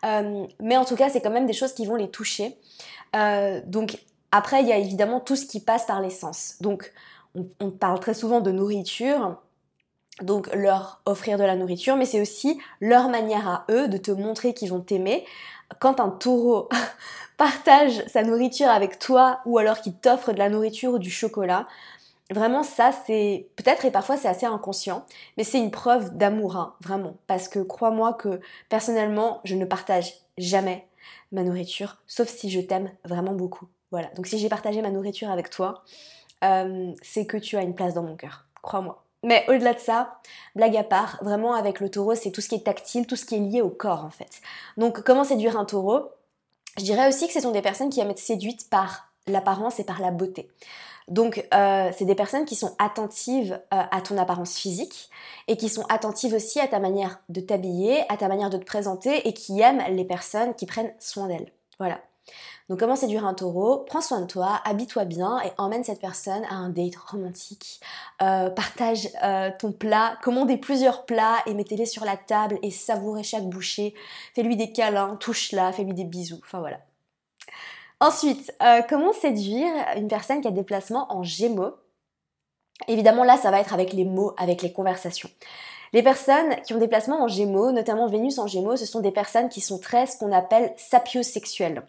Euh, 0.06 0.46
mais 0.62 0.78
en 0.78 0.86
tout 0.86 0.96
cas, 0.96 1.10
c'est 1.10 1.22
quand 1.22 1.32
même 1.32 1.48
des 1.48 1.54
choses 1.54 1.74
qui 1.74 1.88
vont 1.88 1.96
les 1.96 2.12
toucher. 2.12 2.56
Euh, 3.16 3.62
donc 3.66 3.98
après, 4.32 4.62
il 4.62 4.68
y 4.68 4.72
a 4.72 4.78
évidemment 4.78 5.20
tout 5.20 5.36
ce 5.36 5.48
qui 5.48 5.60
passe 5.60 5.86
par 5.88 6.02
les 6.02 6.12
sens. 6.12 6.58
Donc 6.62 6.94
on, 7.60 7.72
parle 7.72 8.00
très 8.00 8.14
souvent 8.14 8.42
de 8.42 8.52
nourriture 8.52 9.38
donc 10.22 10.54
leur 10.56 11.02
offrir 11.06 11.38
de 11.38 11.44
la 11.44 11.56
nourriture, 11.56 11.96
mais 11.96 12.06
c'est 12.06 12.22
aussi 12.22 12.60
leur 12.82 13.10
manière 13.10 13.48
à 13.48 13.66
eux 13.70 13.88
de 13.88 13.98
te 13.98 14.12
montrer 14.12 14.54
qu'ils 14.54 14.70
vont 14.70 14.82
t'aimer. 14.82 15.26
Quand 15.80 16.00
un 16.00 16.10
taureau 16.10 16.70
partage 17.38 18.04
sa 18.08 18.24
nourriture 18.24 18.70
avec 18.70 19.00
toi 19.00 19.40
ou 19.46 19.58
alors 19.58 19.80
qu'il 19.80 19.94
t'offre 19.94 20.34
de 20.34 20.40
la 20.40 20.50
nourriture 20.50 20.94
ou 20.94 21.00
du 21.00 21.12
chocolat. 21.12 21.68
Vraiment, 22.32 22.64
ça, 22.64 22.92
c'est 23.06 23.48
peut-être 23.56 23.86
et 23.86 23.92
parfois 23.92 24.18
c'est 24.18 24.28
assez 24.28 24.46
inconscient, 24.46 25.06
mais 25.38 25.46
c'est 25.46 25.60
une 25.60 25.72
preuve 25.72 26.18
d'amour, 26.18 26.58
hein, 26.58 26.76
vraiment. 26.82 27.16
Parce 27.28 27.48
que 27.48 27.60
crois-moi 27.60 28.14
que 28.14 28.42
personnellement, 28.70 29.40
je 29.46 29.56
ne 29.56 29.66
partage 29.66 30.14
jamais 30.38 30.88
ma 31.32 31.44
nourriture, 31.44 31.98
sauf 32.06 32.28
si 32.28 32.50
je 32.50 32.60
t'aime 32.60 32.92
vraiment 33.06 33.34
beaucoup. 33.34 33.68
Voilà. 33.92 34.10
Donc 34.16 34.28
si 34.28 34.40
j'ai 34.40 34.50
partagé 34.50 34.82
ma 34.82 34.92
nourriture 34.92 35.30
avec 35.30 35.50
toi, 35.50 35.84
euh, 36.44 36.94
c'est 37.02 37.26
que 37.26 37.38
tu 37.38 37.58
as 37.58 37.62
une 37.62 37.76
place 37.76 37.94
dans 37.94 38.04
mon 38.04 38.16
cœur. 38.16 38.46
Crois-moi. 38.62 39.04
Mais 39.24 39.46
au-delà 39.48 39.74
de 39.74 39.80
ça, 39.80 40.20
blague 40.56 40.78
à 40.78 40.84
part, 40.84 41.18
vraiment 41.22 41.54
avec 41.54 41.80
le 41.80 41.90
taureau, 41.90 42.16
c'est 42.16 42.32
tout 42.32 42.42
ce 42.42 42.50
qui 42.50 42.56
est 42.56 42.66
tactile, 42.66 43.08
tout 43.08 43.16
ce 43.16 43.26
qui 43.26 43.36
est 43.36 43.40
lié 43.40 43.62
au 43.62 43.70
corps 43.70 44.06
en 44.06 44.10
fait. 44.12 44.42
Donc 44.78 45.02
comment 45.02 45.24
séduire 45.24 45.58
un 45.58 45.66
taureau? 45.66 46.12
Je 46.78 46.84
dirais 46.84 47.08
aussi 47.08 47.28
que 47.28 47.34
ce 47.34 47.40
sont 47.40 47.52
des 47.52 47.64
personnes 47.64 47.90
qui 47.90 48.00
aiment 48.00 48.12
être 48.12 48.20
séduites 48.20 48.70
par 48.70 49.12
l'apparence 49.26 49.80
et 49.80 49.84
par 49.84 50.00
la 50.00 50.12
beauté. 50.12 50.50
Donc, 51.08 51.48
euh, 51.54 51.90
c'est 51.98 52.06
des 52.06 52.16
personnes 52.16 52.46
qui 52.46 52.56
sont 52.56 52.76
attentives 52.80 53.54
euh, 53.74 53.84
à 53.92 54.02
ton 54.02 54.18
apparence 54.18 54.58
physique 54.58 55.10
et 55.48 55.56
qui 55.56 55.70
sont 55.70 55.86
attentives 55.88 56.34
aussi 56.34 56.60
à 56.60 56.68
ta 56.68 56.80
manière 56.80 57.22
de 57.30 57.40
t'habiller, 57.40 58.04
à 58.10 58.18
ta 58.18 58.28
manière 58.28 58.50
de 58.50 58.58
te 58.58 58.66
présenter 58.66 59.26
et 59.28 59.34
qui 59.34 59.62
aiment 59.62 59.84
les 59.90 60.04
personnes 60.04 60.54
qui 60.54 60.66
prennent 60.66 60.94
soin 61.00 61.28
d'elles. 61.28 61.52
Voilà. 61.80 62.02
Donc 62.70 62.80
comment 62.80 62.98
séduire 62.98 63.26
un 63.26 63.34
taureau? 63.34 63.78
Prends 63.78 64.02
soin 64.02 64.22
de 64.22 64.28
toi, 64.28 64.62
habille-toi 64.66 65.06
bien 65.06 65.40
et 65.40 65.52
emmène 65.58 65.86
cette 65.86 66.02
personne 66.02 66.44
à 66.50 66.56
un 66.56 66.70
date 66.70 66.98
romantique. 66.98 67.80
Euh, 68.22 68.50
partage 68.50 69.08
euh, 69.24 69.52
ton 69.58 69.72
plat, 69.72 70.18
commandez 70.22 70.58
plusieurs 70.58 71.06
plats 71.06 71.38
et 71.46 71.54
mettez-les 71.54 71.86
sur 71.86 72.04
la 72.04 72.18
table 72.18 72.60
et 72.64 72.72
savourez 72.72 73.24
chaque 73.24 73.48
bouchée. 73.48 73.94
Fais-lui 74.36 74.58
des 74.58 74.74
câlins, 74.74 75.16
touche-la, 75.16 75.72
fais-lui 75.72 75.94
des 75.94 76.04
bisous. 76.04 76.42
Enfin 76.44 76.60
voilà. 76.60 76.80
Ensuite, 78.02 78.54
euh, 78.62 78.82
comment 78.88 79.14
séduire 79.14 79.72
une 79.96 80.10
personne 80.10 80.42
qui 80.42 80.48
a 80.48 80.52
des 80.52 80.64
placements 80.64 81.12
en 81.12 81.24
gémeaux? 81.24 81.74
Évidemment 82.90 83.24
là, 83.24 83.38
ça 83.38 83.50
va 83.50 83.62
être 83.62 83.74
avec 83.74 83.94
les 83.94 84.06
mots, 84.06 84.34
avec 84.38 84.62
les 84.62 84.74
conversations. 84.74 85.30
Les 85.94 86.04
personnes 86.04 86.56
qui 86.66 86.74
ont 86.74 86.80
des 86.80 86.88
placements 86.88 87.24
en 87.24 87.28
gémeaux, 87.28 87.72
notamment 87.72 88.08
Vénus 88.08 88.40
en 88.40 88.48
gémeaux, 88.48 88.76
ce 88.76 88.86
sont 88.86 89.00
des 89.00 89.12
personnes 89.12 89.50
qui 89.50 89.62
sont 89.62 89.80
très 89.80 90.06
ce 90.06 90.18
qu'on 90.18 90.32
appelle 90.32 90.74
sapiosexuelles. 90.78 91.84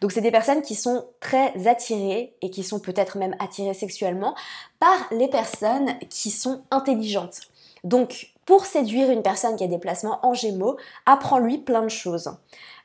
Donc 0.00 0.12
c'est 0.12 0.20
des 0.20 0.30
personnes 0.30 0.62
qui 0.62 0.74
sont 0.74 1.04
très 1.20 1.66
attirées 1.66 2.34
et 2.42 2.50
qui 2.50 2.62
sont 2.62 2.80
peut-être 2.80 3.18
même 3.18 3.36
attirées 3.38 3.74
sexuellement 3.74 4.34
par 4.78 4.96
les 5.10 5.28
personnes 5.28 5.98
qui 6.08 6.30
sont 6.30 6.62
intelligentes. 6.70 7.40
Donc 7.84 8.30
pour 8.46 8.66
séduire 8.66 9.10
une 9.10 9.22
personne 9.22 9.56
qui 9.56 9.64
a 9.64 9.68
des 9.68 9.78
placements 9.78 10.18
en 10.22 10.34
gémeaux, 10.34 10.76
apprends-lui 11.06 11.58
plein 11.58 11.82
de 11.82 11.88
choses. 11.88 12.30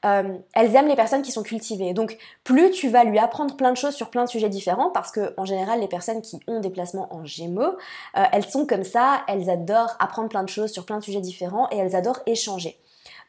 Euh, 0.06 0.38
elles 0.54 0.76
aiment 0.76 0.88
les 0.88 0.96
personnes 0.96 1.22
qui 1.22 1.32
sont 1.32 1.44
cultivées. 1.44 1.94
Donc 1.94 2.18
plus 2.44 2.72
tu 2.72 2.90
vas 2.90 3.04
lui 3.04 3.20
apprendre 3.20 3.56
plein 3.56 3.72
de 3.72 3.78
choses 3.78 3.96
sur 3.96 4.10
plein 4.10 4.24
de 4.24 4.30
sujets 4.30 4.50
différents, 4.50 4.92
parce 4.92 5.12
que 5.12 5.34
en 5.38 5.46
général 5.46 5.80
les 5.80 5.88
personnes 5.88 6.22
qui 6.22 6.40
ont 6.48 6.60
des 6.60 6.70
placements 6.70 7.14
en 7.14 7.26
gémeaux, 7.26 7.76
euh, 8.18 8.24
elles 8.32 8.46
sont 8.46 8.66
comme 8.66 8.84
ça, 8.84 9.22
elles 9.28 9.50
adorent 9.50 9.96
apprendre 10.00 10.30
plein 10.30 10.44
de 10.44 10.50
choses 10.50 10.72
sur 10.72 10.86
plein 10.86 11.00
de 11.00 11.04
sujets 11.04 11.22
différents 11.22 11.68
et 11.72 11.78
elles 11.78 11.96
adorent 11.96 12.22
échanger. 12.26 12.78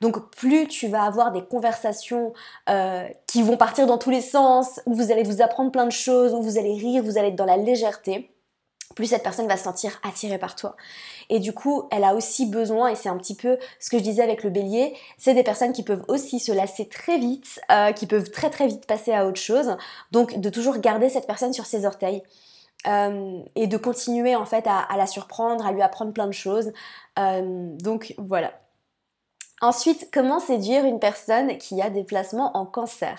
Donc 0.01 0.31
plus 0.35 0.67
tu 0.69 0.89
vas 0.89 1.05
avoir 1.05 1.33
des 1.33 1.43
conversations 1.43 2.35
euh, 2.69 3.07
qui 3.27 3.43
vont 3.43 3.57
partir 3.57 3.87
dans 3.87 3.99
tous 3.99 4.11
les 4.11 4.21
sens, 4.21 4.81
où 4.87 4.95
vous 4.95 5.11
allez 5.11 5.23
vous 5.23 5.41
apprendre 5.41 5.71
plein 5.71 5.87
de 5.87 5.93
choses, 5.93 6.35
où 6.35 6.43
vous 6.43 6.59
allez 6.59 6.75
rire, 6.75 7.03
vous 7.03 7.17
allez 7.17 7.29
être 7.29 7.37
dans 7.37 7.47
la 7.47 7.57
légèreté, 7.57 8.31
plus 8.97 9.07
cette 9.07 9.23
personne 9.23 9.47
va 9.47 9.57
se 9.57 9.63
sentir 9.63 10.01
attirée 10.03 10.39
par 10.39 10.57
toi. 10.57 10.75
Et 11.29 11.39
du 11.39 11.53
coup, 11.53 11.85
elle 11.93 12.03
a 12.03 12.15
aussi 12.15 12.47
besoin, 12.47 12.89
et 12.89 12.97
c'est 12.97 13.09
un 13.09 13.19
petit 13.19 13.37
peu 13.37 13.59
ce 13.79 13.91
que 13.91 13.99
je 13.99 14.03
disais 14.03 14.23
avec 14.23 14.43
le 14.43 14.51
bélier, 14.51 14.97
c'est 15.19 15.35
des 15.35 15.45
personnes 15.45 15.73
qui 15.73 15.85
peuvent 15.85 16.03
aussi 16.09 16.41
se 16.41 16.51
lasser 16.51 16.89
très 16.89 17.19
vite, 17.19 17.61
euh, 17.71 17.93
qui 17.93 18.07
peuvent 18.07 18.31
très 18.33 18.51
très 18.51 18.67
vite 18.67 18.87
passer 18.87 19.13
à 19.13 19.27
autre 19.27 19.41
chose. 19.41 19.77
Donc 20.11 20.41
de 20.41 20.49
toujours 20.49 20.79
garder 20.79 21.11
cette 21.11 21.29
personne 21.29 21.53
sur 21.53 21.67
ses 21.67 21.87
orteils. 21.87 22.23
Euh, 22.87 23.41
et 23.57 23.67
de 23.67 23.77
continuer 23.79 24.37
en 24.37 24.45
fait 24.45 24.65
à, 24.69 24.87
la 24.97 25.07
surprendre, 25.07 25.67
à 25.67 25.73
lui 25.73 25.83
apprendre 25.83 26.13
plein 26.13 26.27
de 26.27 26.33
choses. 26.33 26.73
Euh, 27.19 27.43
donc 27.79 28.15
voilà. 28.17 28.53
Ensuite, 29.61 30.09
comment 30.13 30.39
séduire 30.39 30.85
une 30.85 31.01
personne 31.01 31.57
qui 31.59 31.81
a 31.83 31.91
des 31.91 32.05
placements 32.05 32.57
en 32.57 32.65
cancer? 32.65 33.19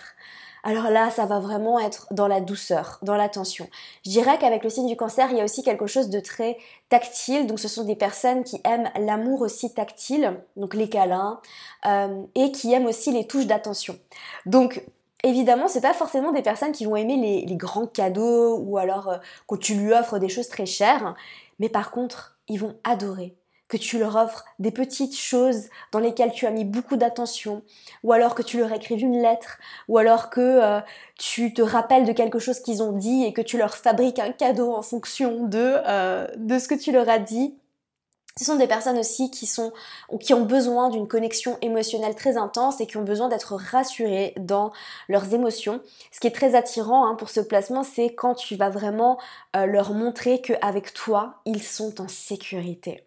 Alors 0.68 0.90
là, 0.90 1.10
ça 1.12 1.26
va 1.26 1.40
vraiment 1.40 1.80
être 1.80 2.08
dans 2.12 2.28
la 2.28 2.42
douceur, 2.42 3.00
dans 3.02 3.16
l'attention. 3.16 3.70
Je 4.06 4.12
dirais 4.12 4.38
qu'avec 4.38 4.66
le 4.66 4.70
signe 4.70 4.86
du 4.86 4.98
cancer, 4.98 5.30
il 5.32 5.38
y 5.38 5.40
a 5.40 5.46
aussi 5.46 5.64
quelque 5.64 5.88
chose 5.88 6.10
de 6.10 6.20
très 6.20 6.58
tactile. 6.90 7.48
Donc 7.48 7.58
ce 7.58 7.70
sont 7.70 7.86
des 7.86 7.96
personnes 7.96 8.44
qui 8.44 8.60
aiment 8.66 8.92
l'amour 9.00 9.40
aussi 9.40 9.74
tactile, 9.74 10.38
donc 10.58 10.74
les 10.74 10.90
câlins, 10.90 11.40
euh, 11.86 12.22
et 12.36 12.52
qui 12.52 12.74
aiment 12.74 12.88
aussi 12.88 13.14
les 13.14 13.26
touches 13.26 13.48
d'attention. 13.48 13.98
Donc 14.46 14.84
Évidemment, 15.24 15.68
c'est 15.68 15.82
pas 15.82 15.96
forcément 15.96 16.32
des 16.32 16.44
personnes 16.44 16.72
qui 16.72 16.86
vont 16.86 16.96
aimer 16.96 17.18
les, 17.48 17.56
grands 17.56 17.88
cadeaux 17.88 18.60
ou 18.60 18.78
alors 18.78 19.10
euh, 19.10 19.18
quand 19.48 19.58
tu 19.58 19.74
lui 19.74 19.92
offres 19.92 20.20
des 20.20 20.30
choses 20.30 20.48
très 20.48 20.68
chères, 20.68 21.16
mais 21.58 21.70
par 21.70 21.90
contre, 21.90 22.38
ils 22.48 22.60
vont 22.60 22.76
adorer 22.84 23.36
que 23.68 23.78
tu 23.78 24.00
leur 24.00 24.16
offres 24.16 24.46
des 24.60 24.72
petites 24.72 25.18
choses 25.18 25.66
dans 25.92 26.00
lesquelles 26.00 26.32
tu 26.32 26.46
as 26.46 26.52
mis 26.52 26.66
beaucoup 26.66 26.96
d'attention, 26.96 27.64
ou 28.04 28.14
alors 28.14 28.36
que 28.36 28.42
tu 28.42 28.60
leur 28.60 28.72
écrives 28.72 29.02
une 29.02 29.22
lettre, 29.22 29.58
ou 29.88 29.98
alors 29.98 30.30
que 30.30 30.42
euh, 30.42 30.80
tu 31.18 31.54
te 31.54 31.62
rappelles 31.62 32.06
de 32.06 32.14
quelque 32.14 32.40
chose 32.40 32.60
qu'ils 32.60 32.82
ont 32.82 32.94
dit 32.94 33.24
et 33.26 33.34
que 33.34 33.42
tu 33.42 33.58
leur 33.58 33.76
fabriques 33.76 34.20
un 34.20 34.32
cadeau 34.32 34.74
en 34.74 34.82
fonction 34.82 35.46
de, 35.46 35.76
euh, 35.88 36.28
de 36.38 36.60
ce 36.60 36.68
que 36.68 36.76
tu 36.76 36.92
leur 36.92 37.10
as 37.10 37.20
dit. 37.20 37.56
Ce 38.38 38.46
sont 38.46 38.56
des 38.56 38.68
personnes 38.68 39.00
aussi 39.00 39.32
qui, 39.32 39.48
sont, 39.48 39.74
qui 40.20 40.36
ont 40.36 40.46
besoin 40.46 40.90
d'une 40.90 41.08
connexion 41.08 41.58
émotionnelle 41.64 42.14
très 42.14 42.38
intense 42.38 42.80
et 42.80 42.86
qui 42.86 42.98
ont 42.98 43.04
besoin 43.04 43.30
d'être 43.30 43.56
rassurées 43.56 44.36
dans 44.38 44.72
leurs 45.10 45.34
émotions. 45.34 45.82
Ce 46.12 46.20
qui 46.20 46.28
est 46.28 46.36
très 46.36 46.54
attirant 46.54 47.08
hein, 47.08 47.16
pour 47.16 47.30
ce 47.30 47.40
placement, 47.40 47.82
c'est 47.82 48.14
quand 48.14 48.36
tu 48.36 48.56
vas 48.56 48.70
vraiment 48.70 49.18
euh, 49.56 49.66
leur 49.66 49.94
montrer 49.94 50.40
qu'avec 50.40 50.94
toi, 50.94 51.42
ils 51.46 51.64
sont 51.64 52.00
en 52.00 52.08
sécurité. 52.08 53.07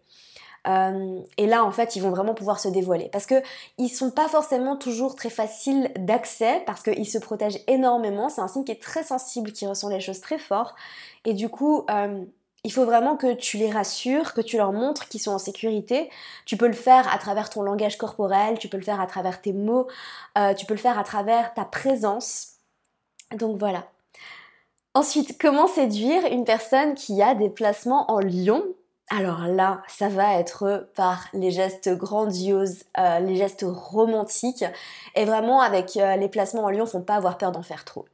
Euh, 0.67 1.19
et 1.37 1.47
là, 1.47 1.63
en 1.63 1.71
fait, 1.71 1.95
ils 1.95 2.01
vont 2.01 2.11
vraiment 2.11 2.33
pouvoir 2.33 2.59
se 2.59 2.67
dévoiler. 2.67 3.09
Parce 3.09 3.25
que 3.25 3.41
ils 3.77 3.89
sont 3.89 4.11
pas 4.11 4.27
forcément 4.27 4.75
toujours 4.75 5.15
très 5.15 5.29
faciles 5.29 5.91
d'accès, 5.97 6.63
parce 6.65 6.83
qu'ils 6.83 7.09
se 7.09 7.17
protègent 7.17 7.61
énormément. 7.67 8.29
C'est 8.29 8.41
un 8.41 8.47
signe 8.47 8.63
qui 8.63 8.71
est 8.71 8.81
très 8.81 9.03
sensible, 9.03 9.51
qui 9.51 9.65
ressent 9.67 9.89
les 9.89 9.99
choses 9.99 10.21
très 10.21 10.37
fort. 10.37 10.75
Et 11.25 11.33
du 11.33 11.49
coup, 11.49 11.85
euh, 11.89 12.23
il 12.63 12.71
faut 12.71 12.85
vraiment 12.85 13.17
que 13.17 13.33
tu 13.33 13.57
les 13.57 13.71
rassures, 13.71 14.33
que 14.33 14.41
tu 14.41 14.57
leur 14.57 14.71
montres 14.71 15.07
qu'ils 15.07 15.21
sont 15.21 15.31
en 15.31 15.39
sécurité. 15.39 16.09
Tu 16.45 16.57
peux 16.57 16.67
le 16.67 16.73
faire 16.73 17.11
à 17.11 17.17
travers 17.17 17.49
ton 17.49 17.63
langage 17.63 17.97
corporel, 17.97 18.59
tu 18.59 18.67
peux 18.67 18.77
le 18.77 18.83
faire 18.83 19.01
à 19.01 19.07
travers 19.07 19.41
tes 19.41 19.53
mots, 19.53 19.87
euh, 20.37 20.53
tu 20.53 20.65
peux 20.65 20.75
le 20.75 20.79
faire 20.79 20.99
à 20.99 21.03
travers 21.03 21.53
ta 21.55 21.65
présence. 21.65 22.57
Donc 23.35 23.57
voilà. 23.57 23.87
Ensuite, 24.93 25.41
comment 25.41 25.67
séduire 25.67 26.25
une 26.25 26.43
personne 26.43 26.95
qui 26.95 27.21
a 27.21 27.33
des 27.33 27.49
placements 27.49 28.11
en 28.11 28.19
lion? 28.19 28.63
Alors 29.13 29.45
là, 29.45 29.81
ça 29.89 30.07
va 30.07 30.39
être 30.39 30.89
par 30.95 31.27
les 31.33 31.51
gestes 31.51 31.89
grandioses, 31.89 32.85
euh, 32.97 33.19
les 33.19 33.35
gestes 33.35 33.65
romantiques, 33.67 34.63
et 35.15 35.25
vraiment 35.25 35.61
avec 35.61 35.97
euh, 35.97 36.15
les 36.15 36.29
placements 36.29 36.63
en 36.63 36.69
lion, 36.69 36.85
faut 36.85 37.01
pas 37.01 37.15
avoir 37.15 37.37
peur 37.37 37.51
d'en 37.51 37.61
faire 37.61 37.83
trop. 37.83 38.05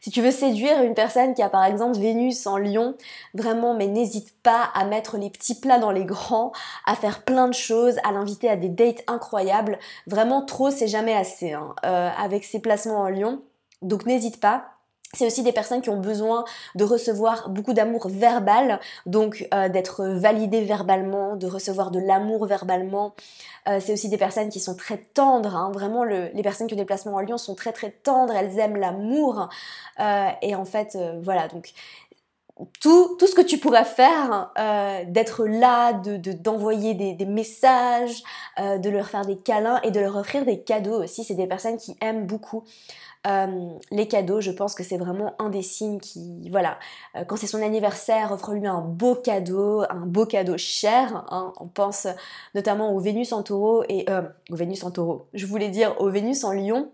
Si 0.00 0.10
tu 0.10 0.22
veux 0.22 0.30
séduire 0.30 0.82
une 0.82 0.94
personne 0.94 1.34
qui 1.34 1.42
a 1.42 1.50
par 1.50 1.64
exemple 1.64 1.98
Vénus 1.98 2.46
en 2.46 2.56
lion, 2.56 2.96
vraiment, 3.34 3.74
mais 3.74 3.86
n'hésite 3.86 4.34
pas 4.42 4.70
à 4.74 4.86
mettre 4.86 5.18
les 5.18 5.28
petits 5.28 5.60
plats 5.60 5.78
dans 5.78 5.90
les 5.90 6.06
grands, 6.06 6.52
à 6.86 6.94
faire 6.94 7.22
plein 7.22 7.48
de 7.48 7.54
choses, 7.54 7.98
à 8.04 8.12
l'inviter 8.12 8.48
à 8.48 8.56
des 8.56 8.70
dates 8.70 9.02
incroyables. 9.08 9.78
Vraiment, 10.06 10.42
trop, 10.42 10.70
c'est 10.70 10.88
jamais 10.88 11.14
assez 11.14 11.52
hein, 11.52 11.74
euh, 11.84 12.08
avec 12.18 12.44
ces 12.44 12.60
placements 12.60 13.00
en 13.00 13.08
lion. 13.10 13.42
Donc 13.82 14.06
n'hésite 14.06 14.40
pas. 14.40 14.69
C'est 15.12 15.26
aussi 15.26 15.42
des 15.42 15.52
personnes 15.52 15.82
qui 15.82 15.90
ont 15.90 16.00
besoin 16.00 16.44
de 16.76 16.84
recevoir 16.84 17.48
beaucoup 17.48 17.72
d'amour 17.72 18.08
verbal, 18.08 18.78
donc 19.06 19.48
euh, 19.52 19.68
d'être 19.68 20.04
validées 20.04 20.62
verbalement, 20.62 21.34
de 21.34 21.48
recevoir 21.48 21.90
de 21.90 21.98
l'amour 21.98 22.46
verbalement. 22.46 23.14
Euh, 23.68 23.80
c'est 23.80 23.92
aussi 23.92 24.08
des 24.08 24.18
personnes 24.18 24.50
qui 24.50 24.60
sont 24.60 24.76
très 24.76 24.98
tendres, 24.98 25.56
hein. 25.56 25.72
vraiment 25.72 26.04
les 26.04 26.42
personnes 26.44 26.68
qui 26.68 26.74
ont 26.74 26.76
des 26.76 26.84
placements 26.84 27.14
en 27.14 27.20
lion 27.20 27.38
sont 27.38 27.56
très 27.56 27.72
très 27.72 27.90
tendres, 27.90 28.34
elles 28.34 28.56
aiment 28.60 28.76
l'amour. 28.76 29.48
Euh, 29.98 30.28
et 30.42 30.54
en 30.54 30.64
fait, 30.64 30.96
voilà, 31.22 31.48
donc 31.48 31.72
tout, 32.80 33.18
ce 33.20 33.34
que 33.34 33.42
tu 33.42 33.58
pourrais 33.58 33.84
faire, 33.84 34.52
d'être 35.08 35.46
là, 35.46 35.92
d'envoyer 35.92 36.94
de, 36.94 37.16
des, 37.16 37.26
messages, 37.26 38.22
de 38.58 38.90
leur 38.90 39.08
faire 39.08 39.24
des 39.24 39.36
câlins 39.36 39.80
et 39.82 39.90
de 39.90 40.00
leur 40.00 40.16
offrir 40.16 40.44
des 40.44 40.60
cadeaux 40.62 41.02
aussi. 41.02 41.24
C'est 41.24 41.34
des 41.34 41.46
personnes 41.46 41.76
qui 41.76 41.96
aiment 42.00 42.26
beaucoup 42.26 42.64
euh, 43.26 43.68
les 43.90 44.08
cadeaux, 44.08 44.40
je 44.40 44.50
pense 44.50 44.74
que 44.74 44.82
c'est 44.82 44.96
vraiment 44.96 45.34
un 45.38 45.50
des 45.50 45.60
signes 45.60 46.00
qui, 46.00 46.48
voilà, 46.50 46.78
euh, 47.16 47.24
quand 47.24 47.36
c'est 47.36 47.46
son 47.46 47.60
anniversaire, 47.60 48.32
offre-lui 48.32 48.66
un 48.66 48.80
beau 48.80 49.14
cadeau, 49.14 49.82
un 49.90 50.06
beau 50.06 50.24
cadeau 50.24 50.56
cher. 50.56 51.26
Hein. 51.30 51.52
On 51.60 51.66
pense 51.66 52.06
notamment 52.54 52.94
au 52.94 52.98
Vénus 52.98 53.32
en 53.32 53.42
taureau 53.42 53.84
et 53.90 54.06
euh, 54.08 54.22
au 54.50 54.56
Vénus 54.56 54.84
en 54.84 54.90
taureau. 54.90 55.26
Je 55.34 55.44
voulais 55.44 55.68
dire 55.68 56.00
au 56.00 56.08
Vénus 56.08 56.44
en 56.44 56.52
lion 56.52 56.90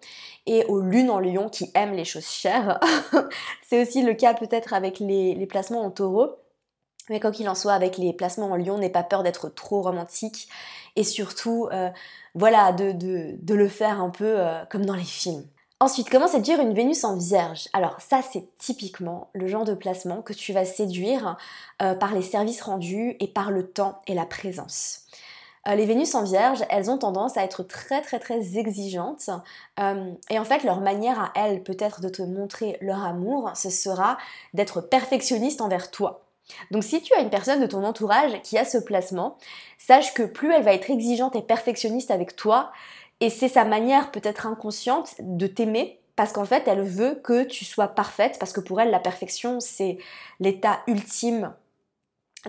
et 0.47 0.65
aux 0.65 0.81
lunes 0.81 1.11
en 1.11 1.21
lion 1.21 1.49
qui 1.49 1.71
aiment 1.75 1.95
les 1.95 2.05
choses 2.05 2.27
chères. 2.27 2.81
c'est 3.69 3.83
aussi 3.83 4.03
le 4.03 4.15
cas 4.15 4.35
peut-être 4.35 4.75
avec 4.75 4.99
les, 5.01 5.47
placements 5.47 5.83
en 5.83 5.91
taureau. 5.91 6.37
Mais 7.09 7.21
quoi 7.21 7.31
qu'il 7.31 7.49
en 7.49 7.55
soit, 7.55 7.75
avec 7.75 7.99
les 7.99 8.13
placements 8.13 8.51
en 8.51 8.57
lion, 8.57 8.79
n'aie 8.79 8.91
pas 8.91 9.05
peur 9.05 9.23
d'être 9.23 9.49
trop 9.49 9.81
romantique 9.81 10.49
et 10.97 11.05
surtout, 11.05 11.69
voilà, 12.35 12.73
de, 12.73 13.55
le 13.55 13.69
faire 13.69 14.01
un 14.01 14.11
peu 14.11 14.39
comme 14.71 14.85
dans 14.85 14.97
les 14.97 15.05
films. 15.05 15.47
Ensuite, 15.79 16.09
comment 16.09 16.27
séduire 16.27 16.59
une 16.61 16.73
Vénus 16.73 17.05
en 17.05 17.19
vierge? 17.19 17.69
Alors 17.75 18.01
ça, 18.01 18.23
c'est 18.23 18.49
typiquement 18.57 19.29
le 19.35 19.47
genre 19.47 19.65
de 19.65 19.75
placement 19.75 20.23
que 20.23 20.33
tu 20.33 20.55
vas 20.55 20.65
séduire 20.65 21.37
euh, 21.83 21.95
par 21.95 22.15
les 22.15 22.23
services 22.23 22.63
rendus 22.63 23.15
et 23.21 23.29
par 23.29 23.51
le 23.51 23.69
temps 23.69 24.01
et 24.07 24.15
la 24.15 24.25
présence. 24.25 25.06
Euh, 25.67 25.75
les 25.75 25.87
Vénus 25.87 26.15
en 26.15 26.23
vierge, 26.23 26.65
elles 26.71 26.91
ont 26.91 26.99
tendance 26.99 27.37
à 27.37 27.45
être 27.45 27.63
très 27.63 28.03
très 28.03 28.19
très 28.19 28.57
exigeantes 28.59 29.31
euh, 29.81 30.13
et 30.31 30.39
en 30.39 30.45
fait 30.45 30.63
leur 30.65 30.81
manière 30.81 31.21
à 31.21 31.33
elles 31.35 31.63
peut-être 31.63 32.01
de 32.01 32.09
te 32.09 32.23
montrer 32.23 32.77
leur 32.81 33.05
amour, 33.05 33.51
ce 33.55 33.71
sera 33.71 34.19
d'être 34.55 34.81
perfectionniste 34.81 35.61
envers 35.61 35.91
toi. 35.91 36.23
Donc 36.71 36.85
si 36.85 37.03
tu 37.03 37.13
as 37.15 37.21
une 37.21 37.31
personne 37.31 37.61
de 37.61 37.67
ton 37.67 37.83
entourage 37.85 38.41
qui 38.43 38.57
a 38.57 38.65
ce 38.65 38.79
placement, 38.79 39.37
sache 39.79 40.15
que 40.15 40.23
plus 40.23 40.53
elle 40.53 40.63
va 40.63 40.75
être 40.75 40.91
exigeante 40.91 41.35
et 41.35 41.43
perfectionniste 41.43 42.11
avec 42.11 42.37
toi, 42.37 42.71
et 43.21 43.31
c'est 43.31 43.49
sa 43.49 43.65
manière 43.65 44.11
peut-être 44.13 44.47
inconsciente 44.47 45.15
de 45.19 45.47
t'aimer 45.47 46.01
parce 46.17 46.33
qu'en 46.33 46.47
fait, 46.47 46.67
elle 46.67 46.83
veut 46.83 47.21
que 47.23 47.45
tu 47.45 47.67
sois 47.67 47.89
parfaite, 47.89 48.39
parce 48.41 48.53
que 48.55 48.61
pour 48.61 48.81
elle, 48.81 48.91
la 48.91 48.99
perfection, 48.99 49.61
c'est 49.61 49.99
l'état 50.41 50.81
ultime 50.87 51.53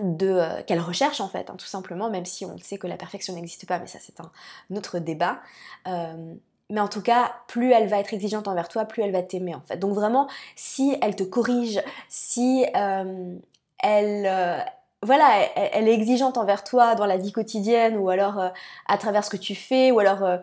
euh, 0.00 0.62
qu'elle 0.66 0.80
recherche 0.80 1.20
en 1.20 1.28
fait, 1.28 1.50
hein, 1.50 1.56
tout 1.58 1.66
simplement, 1.66 2.10
même 2.10 2.24
si 2.24 2.44
on 2.44 2.56
sait 2.58 2.78
que 2.78 2.86
la 2.86 2.96
perfection 2.96 3.34
n'existe 3.34 3.66
pas, 3.66 3.78
mais 3.78 3.86
ça 3.86 3.98
c'est 4.00 4.20
un, 4.20 4.30
autre 4.76 4.98
débat. 4.98 5.40
Euh, 5.86 6.34
mais 6.70 6.80
en 6.80 6.88
tout 6.88 7.02
cas, 7.02 7.32
plus 7.46 7.72
elle 7.72 7.88
va 7.88 7.98
être 7.98 8.12
exigeante 8.12 8.46
envers 8.46 8.68
toi, 8.68 8.84
plus 8.84 9.02
elle 9.02 9.12
va 9.12 9.22
t'aimer 9.22 9.54
en 9.54 9.62
fait. 9.62 9.78
Donc 9.78 9.94
vraiment, 9.94 10.28
si 10.54 10.96
elle 11.00 11.16
te 11.16 11.24
corrige, 11.24 11.80
si 12.08 12.66
euh, 12.76 13.34
elle, 13.82 14.64
voilà, 15.02 15.48
elle, 15.56 15.88
est 15.88 15.94
exigeante 15.94 16.36
envers 16.36 16.64
toi 16.64 16.94
dans 16.94 17.06
la 17.06 17.16
vie 17.16 17.32
quotidienne 17.32 17.96
ou 17.96 18.10
alors 18.10 18.52
à 18.86 18.98
travers 18.98 19.24
ce 19.24 19.30
que 19.30 19.36
tu 19.36 19.54
fais 19.54 19.90
ou 19.90 19.98
alors 19.98 20.40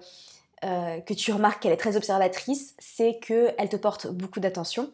que 0.62 1.14
tu 1.14 1.32
remarques 1.32 1.62
qu'elle 1.62 1.74
est 1.74 1.78
très 1.78 1.96
observatrice, 1.96 2.76
c'est 2.80 3.20
qu'elle 3.20 3.70
te 3.70 3.76
porte 3.76 4.08
beaucoup 4.08 4.40
d'attention. 4.40 4.90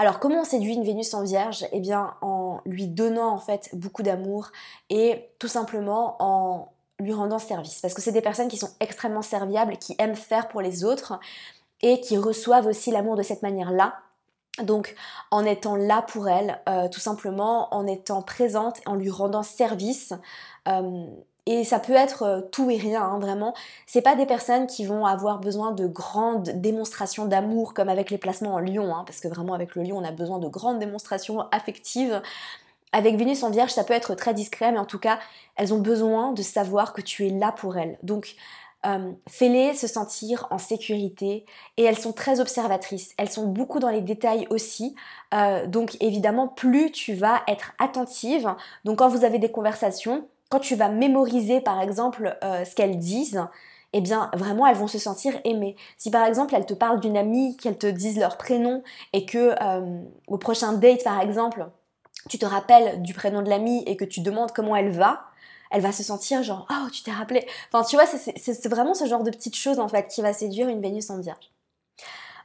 Alors 0.00 0.18
comment 0.18 0.40
on 0.40 0.44
séduit 0.44 0.72
une 0.72 0.82
Vénus 0.82 1.12
en 1.12 1.24
Vierge? 1.24 1.66
Eh 1.72 1.78
bien 1.78 2.14
en 2.22 2.62
lui 2.64 2.86
donnant 2.86 3.34
en 3.34 3.36
fait 3.36 3.68
beaucoup 3.74 4.02
d'amour 4.02 4.50
et 4.88 5.28
tout 5.38 5.46
simplement 5.46 6.16
en 6.20 6.72
lui 6.98 7.12
rendant 7.12 7.38
service. 7.38 7.80
Parce 7.82 7.92
que 7.92 8.00
c'est 8.00 8.10
des 8.10 8.22
personnes 8.22 8.48
qui 8.48 8.56
sont 8.56 8.70
extrêmement 8.80 9.20
serviables, 9.20 9.76
qui 9.76 9.96
aiment 9.98 10.16
faire 10.16 10.48
pour 10.48 10.62
les 10.62 10.84
autres 10.84 11.20
et 11.82 12.00
qui 12.00 12.16
reçoivent 12.16 12.66
aussi 12.66 12.90
l'amour 12.90 13.14
de 13.14 13.22
cette 13.22 13.42
manière-là 13.42 13.92
donc 14.62 14.94
en 15.30 15.44
étant 15.44 15.76
là 15.76 16.02
pour 16.02 16.28
elle, 16.28 16.60
euh, 16.68 16.88
tout 16.88 17.00
simplement 17.00 17.72
en 17.74 17.86
étant 17.86 18.22
présente, 18.22 18.80
en 18.86 18.94
lui 18.94 19.10
rendant 19.10 19.42
service. 19.42 20.12
Euh, 20.68 21.06
et 21.46 21.64
ça 21.64 21.78
peut 21.78 21.94
être 21.94 22.22
euh, 22.22 22.40
tout 22.40 22.70
et 22.70 22.76
rien, 22.76 23.02
hein, 23.02 23.18
vraiment. 23.18 23.54
C'est 23.86 24.02
pas 24.02 24.14
des 24.14 24.26
personnes 24.26 24.66
qui 24.66 24.84
vont 24.84 25.06
avoir 25.06 25.38
besoin 25.38 25.72
de 25.72 25.86
grandes 25.86 26.50
démonstrations 26.60 27.26
d'amour 27.26 27.74
comme 27.74 27.88
avec 27.88 28.10
les 28.10 28.18
placements 28.18 28.54
en 28.54 28.58
lion, 28.58 28.94
hein, 28.94 29.04
parce 29.06 29.20
que 29.20 29.28
vraiment 29.28 29.54
avec 29.54 29.74
le 29.74 29.82
lion 29.82 29.98
on 29.98 30.04
a 30.04 30.12
besoin 30.12 30.38
de 30.38 30.48
grandes 30.48 30.78
démonstrations 30.78 31.40
affectives. 31.52 32.20
Avec 32.92 33.16
Vénus 33.16 33.44
en 33.44 33.50
Vierge, 33.50 33.70
ça 33.70 33.84
peut 33.84 33.94
être 33.94 34.14
très 34.16 34.34
discret, 34.34 34.72
mais 34.72 34.78
en 34.78 34.84
tout 34.84 34.98
cas, 34.98 35.20
elles 35.54 35.72
ont 35.72 35.78
besoin 35.78 36.32
de 36.32 36.42
savoir 36.42 36.92
que 36.92 37.00
tu 37.00 37.26
es 37.26 37.30
là 37.30 37.52
pour 37.52 37.76
elles. 37.76 37.98
Donc, 38.02 38.34
euh, 38.86 39.12
fais-les 39.28 39.74
se 39.74 39.86
sentir 39.86 40.46
en 40.50 40.56
sécurité 40.56 41.44
et 41.76 41.84
elles 41.84 41.98
sont 41.98 42.12
très 42.12 42.40
observatrices. 42.40 43.12
Elles 43.18 43.30
sont 43.30 43.46
beaucoup 43.46 43.78
dans 43.78 43.90
les 43.90 44.00
détails 44.00 44.46
aussi. 44.48 44.94
Euh, 45.34 45.66
donc 45.66 45.96
évidemment, 46.00 46.48
plus 46.48 46.90
tu 46.90 47.12
vas 47.12 47.42
être 47.46 47.72
attentive. 47.78 48.54
Donc 48.84 48.98
quand 48.98 49.08
vous 49.08 49.24
avez 49.24 49.38
des 49.38 49.50
conversations, 49.50 50.26
quand 50.50 50.60
tu 50.60 50.74
vas 50.74 50.88
mémoriser 50.88 51.60
par 51.60 51.80
exemple 51.80 52.36
euh, 52.44 52.64
ce 52.64 52.74
qu'elles 52.74 52.98
disent, 52.98 53.46
eh 53.92 54.00
bien 54.00 54.30
vraiment 54.34 54.66
elles 54.66 54.76
vont 54.76 54.88
se 54.88 54.98
sentir 54.98 55.34
aimées. 55.44 55.76
Si 55.96 56.10
par 56.10 56.26
exemple 56.26 56.54
elles 56.54 56.66
te 56.66 56.74
parlent 56.74 57.00
d'une 57.00 57.16
amie, 57.16 57.56
qu'elles 57.56 57.78
te 57.78 57.86
disent 57.86 58.18
leur 58.18 58.36
prénom 58.36 58.82
et 59.12 59.24
que 59.24 59.54
au 60.26 60.38
prochain 60.38 60.74
date 60.74 61.02
par 61.04 61.20
exemple, 61.20 61.66
tu 62.28 62.38
te 62.38 62.46
rappelles 62.46 63.02
du 63.02 63.14
prénom 63.14 63.42
de 63.42 63.48
l'amie 63.48 63.82
et 63.86 63.96
que 63.96 64.04
tu 64.04 64.20
demandes 64.20 64.52
comment 64.52 64.76
elle 64.76 64.90
va, 64.90 65.22
elle 65.70 65.80
va 65.80 65.92
se 65.92 66.02
sentir 66.02 66.42
genre 66.42 66.66
oh 66.70 66.90
tu 66.92 67.02
t'es 67.02 67.10
rappelé. 67.10 67.46
Enfin 67.72 67.84
tu 67.84 67.96
vois 67.96 68.06
c'est 68.06 68.68
vraiment 68.68 68.94
ce 68.94 69.06
genre 69.06 69.22
de 69.22 69.30
petites 69.30 69.56
choses 69.56 69.78
en 69.78 69.88
fait 69.88 70.08
qui 70.08 70.20
va 70.22 70.32
séduire 70.32 70.68
une 70.68 70.80
Vénus 70.80 71.10
en 71.10 71.20
Vierge. 71.20 71.50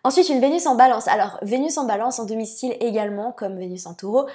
Ensuite 0.04 0.30
une 0.30 0.40
Vénus 0.40 0.68
en 0.68 0.76
Balance. 0.76 1.08
Alors 1.08 1.40
Vénus 1.42 1.80
en 1.80 1.86
Balance 1.86 2.20
en 2.20 2.26
domicile 2.26 2.78
également 2.80 3.32
comme 3.32 3.58
Vénus 3.58 3.88
en 3.88 3.96
Taureau. 3.96 4.28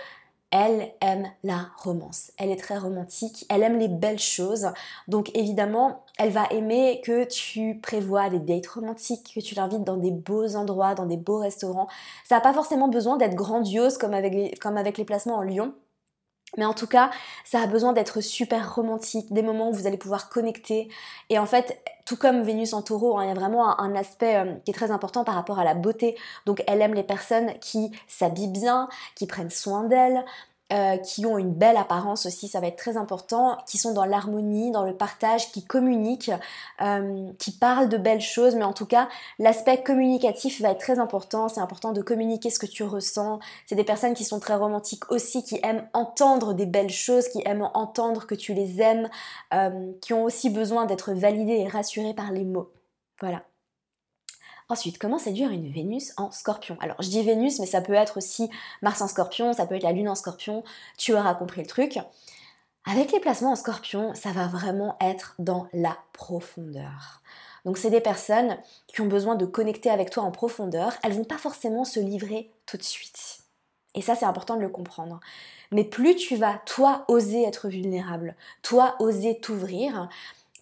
Elle 0.50 0.92
aime 1.00 1.30
la 1.45 1.69
romance. 1.78 2.33
Elle 2.37 2.50
est 2.50 2.57
très 2.57 2.76
romantique. 2.76 3.47
Elle 3.49 3.62
aime 3.62 3.78
les 3.78 3.88
belles 3.88 4.19
choses. 4.19 4.69
Donc 5.07 5.30
évidemment, 5.35 6.04
elle 6.19 6.30
va 6.30 6.47
aimer 6.50 7.00
que 7.04 7.25
tu 7.25 7.78
prévois 7.80 8.30
des 8.30 8.40
dates 8.40 8.66
romantiques, 8.66 9.33
que 9.35 9.40
tu 9.40 9.54
l'invites 9.54 9.85
dans 9.85 9.97
des 9.97 10.11
beaux 10.11 10.57
endroits, 10.57 10.95
dans 10.95 11.07
des 11.07 11.16
beaux 11.16 11.38
restaurants. 11.38 11.88
Ça 12.25 12.37
n'a 12.37 12.40
pas 12.40 12.52
forcément 12.52 12.88
besoin 12.88 13.16
d'être 13.16 13.37
grandiose 13.37 13.97
comme 13.97 14.14
avec 14.14 14.59
comme 14.61 14.76
avec 14.76 14.99
les 14.99 15.04
placements 15.04 15.37
en 15.37 15.42
Lyon. 15.42 15.75
Mais 16.57 16.64
en 16.64 16.75
tout 16.75 16.87
cas, 16.87 17.11
ça 17.45 17.61
a 17.61 17.66
besoin 17.66 17.92
d'être 17.92 18.21
super 18.21 18.75
romantique, 18.75 19.33
des 19.33 19.42
moments 19.42 19.71
où 19.71 19.73
vous 19.73 19.87
allez 19.87 19.97
pouvoir 19.97 20.28
connecter. 20.28 20.88
Et 21.28 21.38
en 21.38 21.47
fait, 21.47 21.80
tout 22.04 22.16
comme 22.16 22.42
Vénus 22.42 22.73
en 22.73 22.83
taureau, 22.83 23.19
hein, 23.19 23.25
il 23.25 23.28
y 23.28 23.30
a 23.30 23.35
vraiment 23.35 23.78
un, 23.78 23.95
aspect 23.95 24.37
euh, 24.37 24.54
qui 24.64 24.73
est 24.73 24.75
très 24.75 24.90
important 24.90 25.23
par 25.23 25.37
rapport 25.37 25.61
à 25.61 25.64
la 25.64 25.75
beauté. 25.75 26.16
Donc 26.47 26.62
elle 26.66 26.83
aime 26.83 26.95
les 26.95 27.04
personnes 27.04 27.52
qui 27.61 27.92
s'habillent 28.09 28.49
bien, 28.49 28.88
qui 29.14 29.26
prennent 29.26 29.50
soin 29.50 29.85
d'elles, 29.85 30.25
euh, 30.72 30.96
qui 30.98 31.26
ont 31.26 31.36
une 31.36 31.52
belle 31.52 31.76
apparence 31.76 32.26
aussi, 32.26 32.46
ça 32.46 32.60
va 32.60 32.68
être 32.68 32.76
très 32.76 32.96
important, 32.96 33.58
qui 33.66 33.76
sont 33.76 33.92
dans 33.92 34.04
l'harmonie, 34.04 34.70
dans 34.70 34.84
le 34.84 34.96
partage, 34.96 35.50
qui 35.50 35.64
communiquent, 35.64 36.30
euh, 36.80 37.32
qui 37.38 37.50
parlent 37.50 37.88
de 37.88 37.96
belles 37.96 38.20
choses, 38.20 38.54
mais 38.54 38.62
en 38.62 38.72
tout 38.72 38.86
cas, 38.86 39.08
l'aspect 39.38 39.82
communicatif 39.82 40.60
va 40.60 40.70
être 40.70 40.78
très 40.78 40.98
important, 40.98 41.48
c'est 41.48 41.60
important 41.60 41.92
de 41.92 42.02
communiquer 42.02 42.50
ce 42.50 42.58
que 42.58 42.66
tu 42.66 42.84
ressens, 42.84 43.40
c'est 43.66 43.74
des 43.74 43.84
personnes 43.84 44.14
qui 44.14 44.24
sont 44.24 44.38
très 44.38 44.54
romantiques 44.54 45.10
aussi, 45.10 45.42
qui 45.42 45.58
aiment 45.62 45.88
entendre 45.92 46.54
des 46.54 46.66
belles 46.66 46.90
choses, 46.90 47.28
qui 47.28 47.42
aiment 47.44 47.68
entendre 47.74 48.26
que 48.26 48.36
tu 48.36 48.54
les 48.54 48.80
aimes, 48.80 49.08
euh, 49.52 49.92
qui 50.00 50.12
ont 50.12 50.22
aussi 50.24 50.50
besoin 50.50 50.86
d'être 50.86 51.12
validées 51.12 51.58
et 51.58 51.68
rassurées 51.68 52.14
par 52.14 52.30
les 52.30 52.44
mots. 52.44 52.70
Voilà. 53.20 53.42
Ensuite, 54.70 54.98
comment 54.98 55.18
séduire 55.18 55.50
une 55.50 55.68
Vénus 55.68 56.12
en 56.16 56.30
scorpion? 56.30 56.76
Alors, 56.80 56.94
je 57.02 57.08
dis 57.08 57.24
Vénus, 57.24 57.58
mais 57.58 57.66
ça 57.66 57.80
peut 57.80 57.92
être 57.92 58.18
aussi 58.18 58.48
Mars 58.82 59.00
en 59.00 59.08
scorpion, 59.08 59.52
ça 59.52 59.66
peut 59.66 59.74
être 59.74 59.82
la 59.82 59.90
Lune 59.90 60.08
en 60.08 60.14
scorpion, 60.14 60.62
tu 60.96 61.12
auras 61.12 61.34
compris 61.34 61.60
le 61.60 61.66
truc. 61.66 61.98
Avec 62.86 63.10
les 63.10 63.18
placements 63.18 63.50
en 63.50 63.56
scorpion, 63.56 64.14
ça 64.14 64.30
va 64.30 64.46
vraiment 64.46 64.96
être 65.00 65.34
dans 65.40 65.66
la 65.72 65.98
profondeur. 66.12 67.20
Donc, 67.64 67.78
c'est 67.78 67.90
des 67.90 68.00
personnes 68.00 68.56
qui 68.86 69.00
ont 69.00 69.06
besoin 69.06 69.34
de 69.34 69.44
connecter 69.44 69.90
avec 69.90 70.10
toi 70.10 70.22
en 70.22 70.30
profondeur. 70.30 70.92
Elles 71.02 71.14
vont 71.14 71.24
pas 71.24 71.36
forcément 71.36 71.84
se 71.84 71.98
livrer 71.98 72.52
tout 72.64 72.76
de 72.76 72.84
suite. 72.84 73.40
Et 73.96 74.02
ça, 74.02 74.14
c'est 74.14 74.24
important 74.24 74.54
de 74.54 74.62
le 74.62 74.68
comprendre. 74.68 75.18
Mais 75.72 75.82
plus 75.82 76.14
tu 76.14 76.36
vas, 76.36 76.62
toi, 76.64 77.04
oser 77.08 77.42
être 77.42 77.68
vulnérable, 77.68 78.36
toi, 78.62 78.94
oser 79.00 79.40
t'ouvrir, 79.40 80.08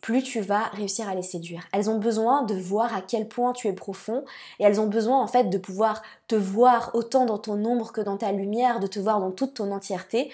plus 0.00 0.22
tu 0.22 0.40
vas 0.40 0.64
réussir 0.68 1.08
à 1.08 1.14
les 1.14 1.22
séduire. 1.22 1.62
Elles 1.72 1.90
ont 1.90 1.98
besoin 1.98 2.42
de 2.42 2.54
voir 2.54 2.94
à 2.94 3.00
quel 3.00 3.28
point 3.28 3.52
tu 3.52 3.68
es 3.68 3.72
profond 3.72 4.24
et 4.58 4.64
elles 4.64 4.80
ont 4.80 4.86
besoin 4.86 5.20
en 5.20 5.26
fait 5.26 5.44
de 5.44 5.58
pouvoir 5.58 6.02
te 6.26 6.34
voir 6.34 6.90
autant 6.94 7.24
dans 7.26 7.38
ton 7.38 7.64
ombre 7.64 7.92
que 7.92 8.00
dans 8.00 8.16
ta 8.16 8.32
lumière, 8.32 8.80
de 8.80 8.86
te 8.86 8.98
voir 8.98 9.20
dans 9.20 9.30
toute 9.30 9.54
ton 9.54 9.72
entièreté 9.72 10.30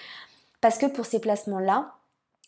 parce 0.61 0.77
que 0.77 0.85
pour 0.87 1.05
ces 1.05 1.19
placements-là, 1.19 1.95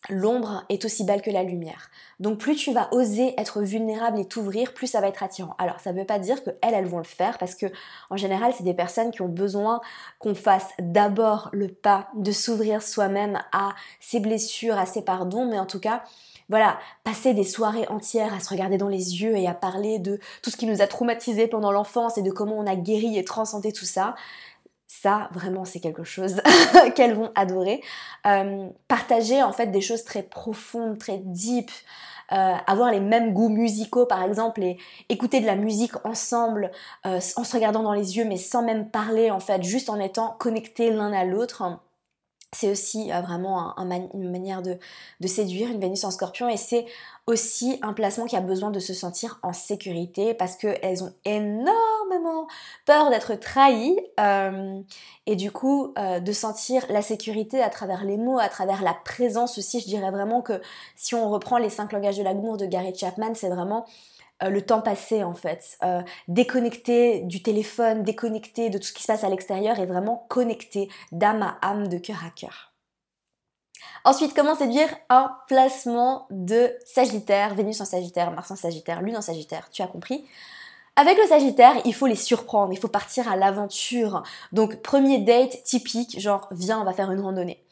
l'ombre 0.08 0.64
est 0.68 0.84
aussi 0.84 1.04
belle 1.04 1.22
que 1.22 1.30
la 1.30 1.42
lumière. 1.42 1.90
Donc 2.20 2.38
plus 2.38 2.56
tu 2.56 2.72
vas 2.72 2.88
oser 2.92 3.38
être 3.38 3.62
vulnérable 3.62 4.18
et 4.18 4.24
t'ouvrir, 4.24 4.74
plus 4.74 4.86
ça 4.86 5.00
va 5.00 5.08
être 5.08 5.22
attirant. 5.22 5.54
Alors 5.58 5.80
ça 5.80 5.92
ne 5.92 5.98
veut 5.98 6.06
pas 6.06 6.18
dire 6.18 6.42
que 6.42 6.50
elles, 6.62 6.86
vont 6.86 6.98
le 6.98 7.04
faire 7.04 7.38
parce 7.38 7.54
que 7.54 7.66
en 8.10 8.16
général, 8.16 8.52
c'est 8.56 8.64
des 8.64 8.74
personnes 8.74 9.10
qui 9.10 9.22
ont 9.22 9.28
besoin 9.28 9.80
qu'on 10.18 10.34
fasse 10.34 10.68
d'abord 10.78 11.48
le 11.52 11.68
pas 11.68 12.08
de 12.14 12.32
s'ouvrir 12.32 12.82
soi-même 12.82 13.40
à 13.52 13.74
ses 14.00 14.20
blessures, 14.20 14.78
à 14.78 14.86
ses 14.86 15.02
pardons, 15.02 15.46
mais 15.46 15.58
en 15.58 15.66
tout 15.66 15.80
cas, 15.80 16.02
voilà, 16.48 16.78
passer 17.04 17.34
des 17.34 17.44
soirées 17.44 17.86
entières 17.88 18.32
à 18.32 18.40
se 18.40 18.48
regarder 18.48 18.78
dans 18.78 18.88
les 18.88 19.20
yeux 19.22 19.36
et 19.36 19.46
à 19.46 19.54
parler 19.54 19.98
de 19.98 20.18
tout 20.42 20.50
ce 20.50 20.56
qui 20.56 20.66
nous 20.66 20.80
a 20.80 20.86
traumatisé 20.86 21.46
pendant 21.46 21.72
l'enfance 21.72 22.16
et 22.16 22.22
de 22.22 22.30
comment 22.30 22.56
on 22.58 22.66
a 22.66 22.76
guéri 22.76 23.18
et 23.18 23.24
transcendé 23.24 23.72
tout 23.72 23.84
ça, 23.84 24.14
ça 24.86 25.28
vraiment 25.32 25.64
c'est 25.64 25.80
quelque 25.80 26.04
chose 26.04 26.40
qu'elles 26.94 27.14
vont 27.14 27.30
adorer. 27.34 27.82
Euh, 28.26 28.68
partager 28.88 29.42
en 29.42 29.52
fait 29.52 29.66
des 29.66 29.82
choses 29.82 30.04
très 30.04 30.22
profondes, 30.22 30.98
très 30.98 31.18
deep. 31.18 31.70
Euh, 32.30 32.54
avoir 32.66 32.90
les 32.90 33.00
mêmes 33.00 33.32
goûts 33.32 33.48
musicaux 33.48 34.04
par 34.04 34.22
exemple 34.22 34.62
et 34.62 34.76
écouter 35.08 35.40
de 35.40 35.46
la 35.46 35.56
musique 35.56 35.94
ensemble 36.04 36.70
euh, 37.06 37.20
en 37.36 37.44
se 37.44 37.56
regardant 37.56 37.82
dans 37.82 37.94
les 37.94 38.18
yeux 38.18 38.26
mais 38.26 38.36
sans 38.36 38.62
même 38.62 38.90
parler 38.90 39.30
en 39.30 39.40
fait 39.40 39.62
juste 39.62 39.88
en 39.88 39.98
étant 39.98 40.36
connectés 40.38 40.90
l'un 40.90 41.14
à 41.14 41.24
l'autre 41.24 41.62
c'est 42.52 42.70
aussi 42.70 43.12
euh, 43.12 43.20
vraiment 43.20 43.74
une 44.14 44.30
manière 44.30 44.62
de, 44.62 44.78
séduire 45.26 45.68
une 45.68 45.80
Vénus 45.80 46.04
en 46.04 46.10
scorpion 46.10 46.48
et 46.48 46.56
c'est 46.56 46.86
aussi 47.26 47.78
un 47.82 47.92
placement 47.92 48.24
qui 48.24 48.36
a 48.36 48.40
besoin 48.40 48.70
de 48.70 48.80
se 48.80 48.94
sentir 48.94 49.38
en 49.42 49.52
sécurité 49.52 50.32
parce 50.32 50.56
qu'elles 50.56 51.04
ont 51.04 51.12
énormément 51.26 52.48
peur 52.86 53.10
d'être 53.10 53.34
trahies 53.34 53.98
euh, 54.18 54.80
et 55.26 55.36
du 55.36 55.52
coup 55.52 55.92
euh, 55.98 56.20
de 56.20 56.32
sentir 56.32 56.86
la 56.88 57.02
sécurité 57.02 57.62
à 57.62 57.68
travers 57.68 58.04
les 58.04 58.16
mots, 58.16 58.38
à 58.38 58.48
travers 58.48 58.82
la 58.82 58.94
présence 58.94 59.58
aussi. 59.58 59.80
Je 59.80 59.86
dirais 59.86 60.10
vraiment 60.10 60.40
que 60.40 60.62
si 60.96 61.14
on 61.14 61.28
reprend 61.28 61.58
les 61.58 61.68
cinq 61.68 61.92
langages 61.92 62.16
de 62.16 62.22
l'amour 62.22 62.56
de 62.56 62.64
Gary 62.64 62.94
Chapman, 62.94 63.34
c'est 63.34 63.50
vraiment 63.50 63.84
euh, 64.42 64.50
le 64.50 64.62
temps 64.62 64.80
passé 64.80 65.24
en 65.24 65.34
fait, 65.34 65.78
euh, 65.82 66.02
déconnecté 66.28 67.20
du 67.20 67.42
téléphone, 67.42 68.02
déconnecté 68.02 68.70
de 68.70 68.78
tout 68.78 68.84
ce 68.84 68.92
qui 68.92 69.02
se 69.02 69.08
passe 69.08 69.24
à 69.24 69.28
l'extérieur 69.28 69.78
et 69.80 69.86
vraiment 69.86 70.26
connecté 70.28 70.88
d'âme 71.12 71.42
à 71.42 71.58
âme, 71.62 71.88
de 71.88 71.98
cœur 71.98 72.24
à 72.24 72.30
cœur. 72.30 72.72
Ensuite, 74.04 74.34
comment 74.34 74.54
séduire 74.54 74.88
un 75.08 75.36
placement 75.48 76.26
de 76.30 76.72
Sagittaire, 76.84 77.54
Vénus 77.54 77.80
en 77.80 77.84
Sagittaire, 77.84 78.30
Mars 78.30 78.50
en 78.50 78.56
Sagittaire, 78.56 79.02
Lune 79.02 79.16
en 79.16 79.22
Sagittaire, 79.22 79.68
tu 79.70 79.82
as 79.82 79.86
compris? 79.86 80.24
Avec 80.98 81.16
le 81.16 81.26
Sagittaire, 81.26 81.74
il 81.84 81.94
faut 81.94 82.08
les 82.08 82.16
surprendre, 82.16 82.72
il 82.72 82.78
faut 82.78 82.88
partir 82.88 83.30
à 83.30 83.36
l'aventure. 83.36 84.24
Donc 84.50 84.82
premier 84.82 85.18
date 85.18 85.62
typique, 85.62 86.18
genre 86.18 86.48
viens, 86.50 86.80
on 86.80 86.84
va 86.84 86.92
faire 86.92 87.12
une 87.12 87.20
randonnée. 87.20 87.62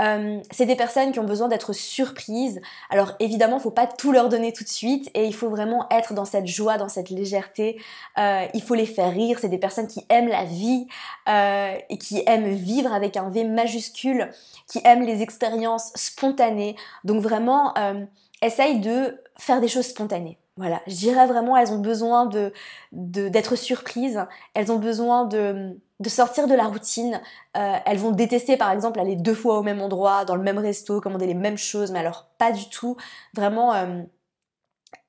Euh, 0.00 0.40
c'est 0.50 0.66
des 0.66 0.74
personnes 0.74 1.12
qui 1.12 1.20
ont 1.20 1.24
besoin 1.24 1.46
d'être 1.46 1.72
surprises. 1.72 2.60
Alors 2.90 3.12
évidemment, 3.20 3.58
il 3.58 3.62
faut 3.62 3.70
pas 3.70 3.86
tout 3.86 4.10
leur 4.10 4.28
donner 4.28 4.52
tout 4.52 4.64
de 4.64 4.68
suite 4.68 5.08
et 5.14 5.26
il 5.26 5.32
faut 5.32 5.48
vraiment 5.48 5.86
être 5.92 6.12
dans 6.12 6.24
cette 6.24 6.48
joie, 6.48 6.76
dans 6.76 6.88
cette 6.88 7.08
légèreté. 7.08 7.80
Euh, 8.18 8.46
il 8.52 8.62
faut 8.62 8.74
les 8.74 8.86
faire 8.86 9.12
rire. 9.12 9.38
C'est 9.40 9.48
des 9.48 9.58
personnes 9.58 9.86
qui 9.86 10.04
aiment 10.08 10.28
la 10.28 10.42
vie 10.44 10.88
euh, 11.28 11.76
et 11.88 11.98
qui 11.98 12.24
aiment 12.26 12.52
vivre 12.52 12.92
avec 12.92 13.16
un 13.16 13.30
V 13.30 13.44
majuscule, 13.44 14.28
qui 14.66 14.80
aiment 14.84 15.06
les 15.06 15.22
expériences 15.22 15.92
spontanées. 15.94 16.74
Donc 17.04 17.22
vraiment, 17.22 17.74
essaye 18.40 18.80
de 18.80 19.22
faire 19.38 19.60
des 19.60 19.68
choses 19.68 19.86
spontanées. 19.86 20.36
Voilà, 20.58 20.82
je 20.86 20.94
dirais 20.94 21.26
vraiment, 21.26 21.56
elles 21.56 21.72
ont 21.72 21.78
besoin 21.78 22.26
de 22.26 22.52
d'être 22.92 23.56
surprises, 23.56 24.20
elles 24.52 24.70
ont 24.70 24.78
besoin 24.78 25.24
de, 25.24 25.80
de 25.98 26.08
sortir 26.10 26.46
de 26.46 26.54
la 26.54 26.64
routine. 26.64 27.22
Euh, 27.56 27.76
elles 27.86 27.96
vont 27.96 28.10
détester 28.10 28.58
par 28.58 28.70
exemple 28.70 29.00
aller 29.00 29.16
deux 29.16 29.34
fois 29.34 29.58
au 29.58 29.62
même 29.62 29.80
endroit, 29.80 30.26
dans 30.26 30.36
le 30.36 30.42
même 30.42 30.58
resto, 30.58 31.00
commander 31.00 31.26
les 31.26 31.32
mêmes 31.34 31.56
choses, 31.56 31.90
mais 31.90 32.00
alors 32.00 32.26
pas 32.36 32.52
du 32.52 32.68
tout. 32.68 32.98
Vraiment, 33.34 33.72
euh, 33.72 34.02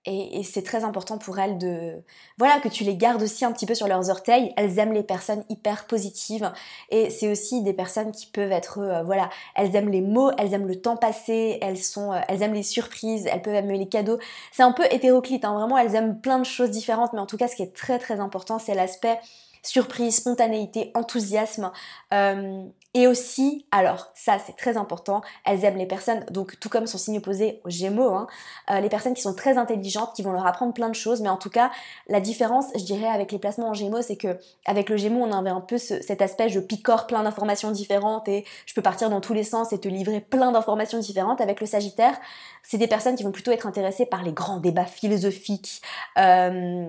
et, 0.05 0.43
c'est 0.43 0.63
très 0.63 0.83
important 0.83 1.17
pour 1.17 1.39
elles 1.39 1.57
de 1.57 2.03
voilà 2.37 2.59
que 2.59 2.67
tu 2.67 2.83
les 2.83 2.97
gardes 2.97 3.23
aussi 3.23 3.45
un 3.45 3.51
petit 3.53 3.65
peu 3.65 3.73
sur 3.73 3.87
leurs 3.87 4.09
orteils. 4.09 4.53
Elles 4.57 4.77
aiment 4.77 4.93
les 4.93 5.03
personnes 5.03 5.43
hyper 5.49 5.87
positives 5.87 6.51
et 6.89 7.09
c'est 7.09 7.31
aussi 7.31 7.63
des 7.63 7.73
personnes 7.73 8.11
qui 8.11 8.25
peuvent 8.25 8.51
être 8.51 8.79
euh, 8.79 9.03
voilà 9.03 9.29
elles 9.55 9.75
aiment 9.75 9.89
les 9.89 10.01
mots, 10.01 10.31
elles 10.37 10.53
aiment 10.53 10.67
le 10.67 10.79
temps 10.79 10.97
passé, 10.97 11.57
elles 11.61 11.77
sont 11.77 12.11
euh, 12.11 12.19
elles 12.27 12.41
aiment 12.41 12.53
les 12.53 12.63
surprises, 12.63 13.27
elles 13.31 13.41
peuvent 13.41 13.55
aimer 13.55 13.77
les 13.77 13.87
cadeaux. 13.87 14.19
C'est 14.51 14.63
un 14.63 14.73
peu 14.73 14.83
hétéroclite 14.91 15.45
hein, 15.45 15.53
vraiment 15.53 15.77
elles 15.77 15.95
aiment 15.95 16.19
plein 16.19 16.39
de 16.39 16.45
choses 16.45 16.71
différentes 16.71 17.13
mais 17.13 17.19
en 17.19 17.25
tout 17.25 17.37
cas 17.37 17.47
ce 17.47 17.55
qui 17.55 17.63
est 17.63 17.73
très 17.73 17.97
très 17.97 18.19
important 18.19 18.59
c'est 18.59 18.75
l'aspect 18.75 19.19
surprise, 19.63 20.17
spontanéité, 20.17 20.91
enthousiasme. 20.93 21.71
Euh, 22.13 22.65
et 22.93 23.07
aussi, 23.07 23.65
alors 23.71 24.11
ça 24.13 24.37
c'est 24.45 24.55
très 24.55 24.77
important, 24.77 25.21
elles 25.45 25.65
aiment 25.65 25.77
les 25.77 25.87
personnes, 25.87 26.25
donc 26.29 26.59
tout 26.59 26.69
comme 26.69 26.85
son 26.85 26.99
signe 26.99 27.17
opposé 27.17 27.59
aux 27.65 27.69
Gémeaux, 27.69 28.13
hein, 28.13 28.27
euh, 28.69 28.79
les 28.81 28.89
personnes 28.89 29.15
qui 29.15 29.21
sont 29.23 29.33
très 29.33 29.57
intelligentes, 29.57 30.13
qui 30.15 30.21
vont 30.21 30.31
leur 30.31 30.45
apprendre 30.45 30.73
plein 30.73 30.89
de 30.89 30.95
choses. 30.95 31.21
Mais 31.21 31.29
en 31.29 31.37
tout 31.37 31.49
cas, 31.49 31.71
la 32.07 32.19
différence, 32.19 32.65
je 32.75 32.83
dirais, 32.83 33.07
avec 33.07 33.31
les 33.31 33.39
placements 33.39 33.69
en 33.69 33.73
Gémeaux, 33.73 34.01
c'est 34.01 34.17
que 34.17 34.37
avec 34.65 34.89
le 34.89 34.97
Gémeaux, 34.97 35.21
on 35.21 35.31
avait 35.31 35.49
un 35.49 35.61
peu 35.61 35.77
cet 35.77 36.21
aspect, 36.21 36.49
je 36.49 36.59
picore 36.59 37.07
plein 37.07 37.23
d'informations 37.23 37.71
différentes 37.71 38.27
et 38.27 38.45
je 38.65 38.73
peux 38.73 38.83
partir 38.83 39.09
dans 39.09 39.21
tous 39.21 39.33
les 39.33 39.43
sens 39.43 39.73
et 39.73 39.79
te 39.79 39.87
livrer 39.87 40.21
plein 40.21 40.51
d'informations 40.51 40.99
différentes. 40.99 41.41
Avec 41.41 41.61
le 41.61 41.67
Sagittaire, 41.67 42.19
c'est 42.61 42.77
des 42.77 42.87
personnes 42.87 43.15
qui 43.15 43.23
vont 43.23 43.31
plutôt 43.31 43.51
être 43.51 43.65
intéressées 43.65 44.05
par 44.05 44.23
les 44.23 44.33
grands 44.33 44.59
débats 44.59 44.85
philosophiques. 44.85 45.81
Euh, 46.17 46.87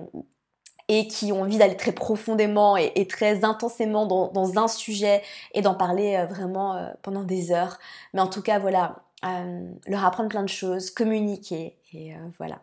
et 0.87 1.07
qui 1.07 1.31
ont 1.31 1.41
envie 1.41 1.57
d'aller 1.57 1.77
très 1.77 1.91
profondément 1.91 2.77
et, 2.77 3.07
très 3.07 3.43
intensément 3.43 4.05
dans, 4.05 4.57
un 4.57 4.67
sujet 4.67 5.21
et 5.53 5.61
d'en 5.61 5.73
parler 5.73 6.15
euh, 6.15 6.25
vraiment 6.25 6.75
euh, 6.75 6.89
pendant 7.01 7.23
des 7.23 7.51
heures. 7.51 7.79
Mais 8.13 8.21
en 8.21 8.27
tout 8.27 8.41
cas, 8.41 8.59
voilà, 8.59 8.97
euh, 9.25 9.67
leur 9.87 10.05
apprendre 10.05 10.29
plein 10.29 10.43
de 10.43 10.49
choses, 10.49 10.91
communiquer, 10.91 11.77
et 11.93 12.13
voilà. 12.37 12.59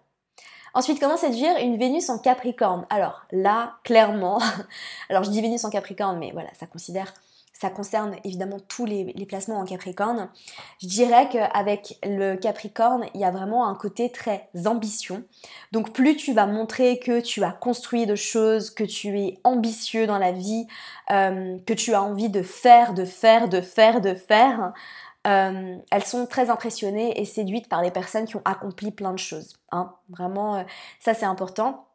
Ensuite, 0.75 1.01
comment 1.01 1.17
séduire 1.17 1.57
une 1.59 1.77
Vénus 1.77 2.09
en 2.09 2.19
Capricorne? 2.19 2.87
Alors 2.89 3.27
là, 3.31 3.75
clairement, 3.85 4.41
alors 5.11 5.23
je 5.23 5.31
dis 5.31 5.43
Vénus 5.43 5.65
en 5.65 5.71
Capricorne, 5.71 6.19
mais 6.19 6.31
voilà, 6.33 6.49
ça 6.59 6.67
considère 6.67 7.13
ça 7.63 7.71
concerne 7.71 8.17
évidemment 8.25 8.59
tous 8.59 8.87
les, 8.87 9.15
placements 9.25 9.61
en 9.61 9.65
Capricorne. 9.65 10.29
Je 10.81 10.89
dirais 10.89 11.29
qu'avec 11.29 11.97
le 12.03 12.35
Capricorne, 12.35 13.07
il 13.15 13.21
y 13.21 13.25
a 13.25 13.31
vraiment 13.31 13.69
un 13.69 13.77
côté 13.77 14.11
très 14.11 14.49
ambition. 14.67 15.23
Donc 15.71 15.93
plus 15.93 16.17
tu 16.17 16.33
vas 16.33 16.47
montrer 16.47 16.99
que 16.99 17.21
tu 17.21 17.45
as 17.45 17.53
construit 17.53 18.05
de 18.05 18.17
choses, 18.17 18.71
que 18.71 18.83
tu 18.83 19.17
es 19.21 19.39
ambitieux 19.45 20.09
dans 20.09 20.19
la 20.19 20.33
vie, 20.33 20.67
euh, 21.13 21.57
que 21.65 21.73
tu 21.73 21.95
as 21.95 22.03
envie 22.03 22.31
de 22.31 22.43
faire, 22.43 22.95
de 22.95 23.05
faire, 23.05 23.49
de 23.49 23.61
faire, 23.61 24.01
de 24.01 24.15
faire, 24.15 24.73
euh, 25.29 25.77
elles 25.93 26.05
sont 26.05 26.27
très 26.27 26.51
impressionnées 26.51 27.21
et 27.21 27.25
séduites 27.25 27.69
par 27.69 27.81
les 27.81 27.93
personnes 27.93 28.25
qui 28.25 28.35
ont 28.35 28.43
accompli 28.45 28.91
plein 28.91 29.13
de 29.13 29.21
choses. 29.21 29.55
Hein. 29.71 29.95
Vraiment, 30.09 30.57
euh, 30.57 30.63
ça 30.99 31.15
c'est 31.15 31.27
important. 31.27 31.87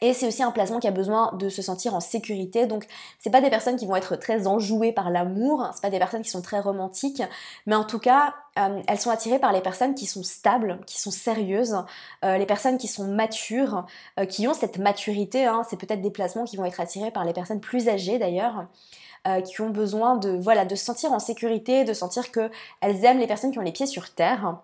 Et 0.00 0.12
c'est 0.12 0.26
aussi 0.26 0.42
un 0.42 0.50
placement 0.50 0.80
qui 0.80 0.88
a 0.88 0.90
besoin 0.90 1.32
de 1.38 1.48
se 1.48 1.62
sentir 1.62 1.94
en 1.94 2.00
sécurité. 2.00 2.66
Donc, 2.66 2.86
c'est 3.18 3.30
pas 3.30 3.40
des 3.40 3.50
personnes 3.50 3.76
qui 3.76 3.86
vont 3.86 3.96
être 3.96 4.16
très 4.16 4.46
enjouées 4.46 4.92
par 4.92 5.10
l'amour, 5.10 5.68
c'est 5.74 5.82
pas 5.82 5.90
des 5.90 5.98
personnes 5.98 6.22
qui 6.22 6.30
sont 6.30 6.42
très 6.42 6.60
romantiques, 6.60 7.22
mais 7.66 7.74
en 7.74 7.84
tout 7.84 7.98
cas, 7.98 8.34
euh, 8.58 8.80
elles 8.86 8.98
sont 8.98 9.10
attirées 9.10 9.38
par 9.38 9.52
les 9.52 9.60
personnes 9.60 9.94
qui 9.94 10.06
sont 10.06 10.22
stables, 10.22 10.80
qui 10.86 11.00
sont 11.00 11.10
sérieuses, 11.10 11.76
euh, 12.24 12.38
les 12.38 12.46
personnes 12.46 12.78
qui 12.78 12.88
sont 12.88 13.04
matures, 13.04 13.86
euh, 14.18 14.26
qui 14.26 14.46
ont 14.48 14.54
cette 14.54 14.78
maturité. 14.78 15.46
Hein. 15.46 15.62
C'est 15.68 15.76
peut-être 15.76 16.02
des 16.02 16.10
placements 16.10 16.44
qui 16.44 16.56
vont 16.56 16.64
être 16.64 16.80
attirés 16.80 17.10
par 17.10 17.24
les 17.24 17.32
personnes 17.32 17.60
plus 17.60 17.88
âgées 17.88 18.18
d'ailleurs. 18.18 18.66
qui 19.46 19.62
ont 19.62 19.70
besoin 19.70 20.16
de 20.18 20.36
voilà 20.36 20.66
de 20.66 20.74
se 20.74 20.84
sentir 20.84 21.12
en 21.12 21.18
sécurité, 21.18 21.84
de 21.84 21.94
sentir 21.94 22.30
que 22.30 22.50
elles 22.82 23.06
aiment 23.06 23.18
les 23.18 23.26
personnes 23.26 23.52
qui 23.52 23.58
ont 23.58 23.62
les 23.62 23.72
pieds 23.72 23.86
sur 23.86 24.14
terre 24.14 24.58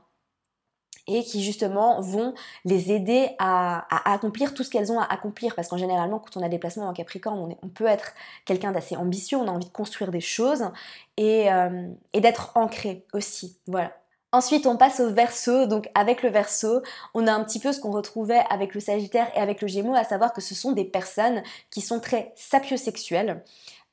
et 1.10 1.24
qui 1.24 1.42
justement 1.42 2.00
vont 2.00 2.34
les 2.64 2.92
aider 2.92 3.30
à, 3.38 4.12
accomplir 4.12 4.54
tout 4.54 4.62
ce 4.62 4.70
qu'elles 4.70 4.92
ont 4.92 5.00
à 5.00 5.04
accomplir. 5.04 5.54
Parce 5.54 5.68
qu'en 5.68 5.76
généralement, 5.76 6.18
quand 6.18 6.38
on 6.40 6.44
a 6.44 6.48
des 6.48 6.58
placements 6.58 6.88
en 6.88 6.92
Capricorne, 6.92 7.56
on, 7.62 7.68
peut 7.68 7.86
être 7.86 8.12
quelqu'un 8.44 8.72
d'assez 8.72 8.96
ambitieux, 8.96 9.38
on 9.38 9.48
a 9.48 9.50
envie 9.50 9.66
de 9.66 9.72
construire 9.72 10.10
des 10.10 10.20
choses 10.20 10.64
et, 11.16 11.52
euh, 11.52 11.88
et 12.12 12.20
d'être 12.20 12.52
ancré 12.54 13.04
aussi. 13.12 13.58
Voilà. 13.66 13.92
Ensuite, 14.32 14.66
on 14.66 14.76
passe 14.76 15.00
au 15.00 15.12
verso. 15.12 15.66
Donc, 15.66 15.90
avec 15.94 16.22
le 16.22 16.30
verso, 16.30 16.82
on 17.14 17.26
a 17.26 17.32
un 17.32 17.42
petit 17.42 17.58
peu 17.58 17.72
ce 17.72 17.80
qu'on 17.80 17.90
retrouvait 17.90 18.42
avec 18.48 18.74
le 18.74 18.80
Sagittaire 18.80 19.28
et 19.34 19.40
avec 19.40 19.60
le 19.60 19.66
Gémeaux, 19.66 19.96
à 19.96 20.04
savoir 20.04 20.32
que 20.32 20.40
ce 20.40 20.54
sont 20.54 20.70
des 20.70 20.84
personnes 20.84 21.42
qui 21.70 21.80
sont 21.80 21.98
très 21.98 22.32
sapiosexuelles. 22.36 23.42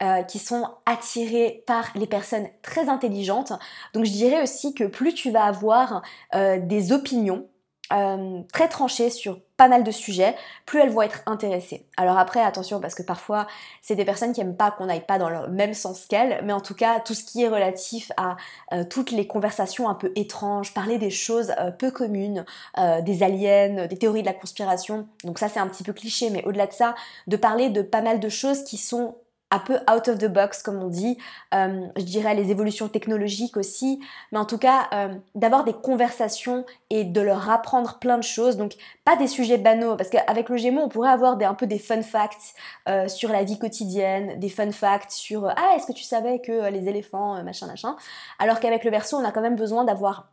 Euh, 0.03 0.21
qui 0.21 0.38
sont 0.38 0.63
attirés 0.86 1.63
par 1.65 1.86
les 1.95 2.05
personnes 2.05 2.47
très 2.62 2.88
intelligentes. 2.88 3.51
Donc 3.95 4.05
je 4.05 4.12
dirais 4.12 4.43
aussi 4.43 4.75
que 4.75 4.83
plus 4.83 5.15
tu 5.15 5.31
vas 5.31 5.45
avoir 5.45 6.03
euh, 6.36 6.60
des 6.60 6.91
opinions 6.91 7.47
euh, 7.91 8.41
très 8.53 8.67
tranchées 8.67 9.10
sur 9.10 9.39
pas 9.55 9.67
mal 9.67 9.83
de 9.83 9.89
sujets, 9.89 10.36
plus 10.67 10.81
elles 10.81 10.91
vont 10.91 11.01
être 11.01 11.23
intéressées. 11.25 11.88
Alors 11.97 12.19
après, 12.19 12.41
attention, 12.41 12.79
parce 12.79 12.93
que 12.93 13.01
parfois, 13.01 13.47
c'est 13.81 13.95
des 13.95 14.05
personnes 14.05 14.33
qui 14.33 14.41
aiment 14.41 14.55
pas 14.55 14.69
qu'on 14.69 14.86
n'aille 14.86 15.03
pas 15.03 15.17
dans 15.17 15.31
le 15.31 15.47
même 15.47 15.73
sens 15.73 16.05
qu'elles, 16.05 16.41
mais 16.43 16.53
en 16.53 16.62
tout 16.62 16.75
cas, 16.75 16.99
tout 16.99 17.15
ce 17.15 17.23
qui 17.23 17.41
est 17.41 17.47
relatif 17.47 18.12
à 18.17 18.38
toutes 18.91 19.10
les 19.10 19.25
conversations 19.25 19.89
un 19.89 19.95
peu 19.95 20.12
étranges, 20.15 20.75
parler 20.75 20.99
des 20.99 21.10
choses 21.10 21.55
peu 21.79 21.89
communes, 21.89 22.45
des 23.01 23.23
aliens, 23.23 23.88
des 23.88 23.97
théories 23.97 24.21
de 24.21 24.27
la 24.27 24.33
conspiration, 24.33 25.07
donc 25.23 25.39
ça 25.39 25.49
c'est 25.49 25.60
un 25.60 25.67
petit 25.67 25.83
peu 25.83 25.93
cliché, 25.93 26.29
mais 26.29 26.43
au-delà 26.45 26.67
de 26.67 26.73
ça, 26.73 26.93
de 27.25 27.36
parler 27.36 27.69
de 27.69 27.81
pas 27.81 28.01
mal 28.01 28.19
de 28.19 28.29
choses 28.29 28.63
qui 28.63 28.77
sont 28.77 29.15
un 29.51 29.60
peu 29.60 29.75
out 29.91 30.07
of 30.07 30.17
the 30.17 30.27
box 30.27 30.62
comme 30.62 30.81
on 30.81 30.88
dit, 30.88 31.17
euh, 31.53 31.88
je 31.95 32.03
dirais 32.03 32.36
les 32.36 32.51
évolutions 32.51 32.89
technologiques 32.89 33.55
aussi, 33.57 33.99
mais 34.31 34.39
en 34.39 34.45
tout 34.45 34.57
cas 34.57 34.88
euh, 34.93 35.15
d'avoir 35.36 35.63
des 35.63 35.73
conversations 35.73 36.65
et 36.89 37.03
de 37.03 37.21
leur 37.21 37.49
apprendre 37.49 37.97
plein 37.99 38.17
de 38.17 38.23
choses, 38.23 38.57
donc 38.57 38.73
pas 39.05 39.15
des 39.15 39.27
sujets 39.27 39.57
banaux, 39.57 39.95
parce 39.95 40.10
qu'avec 40.10 40.49
le 40.49 40.57
Gémeaux 40.57 40.81
on 40.81 40.89
pourrait 40.89 41.12
avoir 41.12 41.38
des, 41.38 41.45
un 41.45 41.53
peu 41.53 41.67
des 41.67 41.79
fun 41.79 42.01
facts 42.01 42.55
euh, 42.89 43.07
sur 43.07 43.29
la 43.31 43.43
vie 43.43 43.57
quotidienne, 43.57 44.39
des 44.39 44.49
fun 44.49 44.71
facts 44.71 45.12
sur 45.12 45.47
ah 45.47 45.73
est-ce 45.75 45.88
que 45.88 45.93
tu 45.93 46.03
savais 46.03 46.39
que 46.39 46.69
les 46.69 46.88
éléphants 46.89 47.41
machin 47.43 47.67
machin, 47.67 47.95
alors 48.39 48.60
qu'avec 48.60 48.83
le 48.83 48.91
Verseau 48.91 49.17
on 49.17 49.23
a 49.23 49.31
quand 49.31 49.41
même 49.41 49.55
besoin 49.55 49.86
d'avoir 49.86 50.27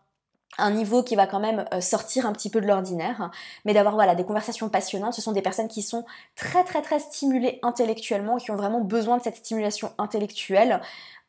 un 0.59 0.71
niveau 0.71 1.03
qui 1.03 1.17
va 1.17 1.27
quand 1.27 1.41
même 1.41 1.65
euh, 1.73 1.81
sortir 1.81 2.27
un 2.27 2.33
petit 2.33 2.51
peu 2.51 2.61
de 2.61 2.67
l'ordinaire, 2.67 3.31
mais 3.65 3.75
d'avoir 3.75 3.95
voilà 3.95 4.15
des 4.15 4.25
conversations 4.25 4.69
passionnantes. 4.69 5.15
Ce 5.15 5.23
sont 5.23 5.33
des 5.33 5.43
personnes 5.43 5.69
qui 5.69 5.83
sont 5.83 6.05
très 6.37 6.65
très 6.65 6.83
très 6.83 6.99
stimulées 6.99 7.59
intellectuellement, 7.63 8.37
qui 8.37 8.51
ont 8.51 8.57
vraiment 8.57 8.81
besoin 8.81 9.19
de 9.19 9.23
cette 9.23 9.37
stimulation 9.37 9.93
intellectuelle. 9.99 10.81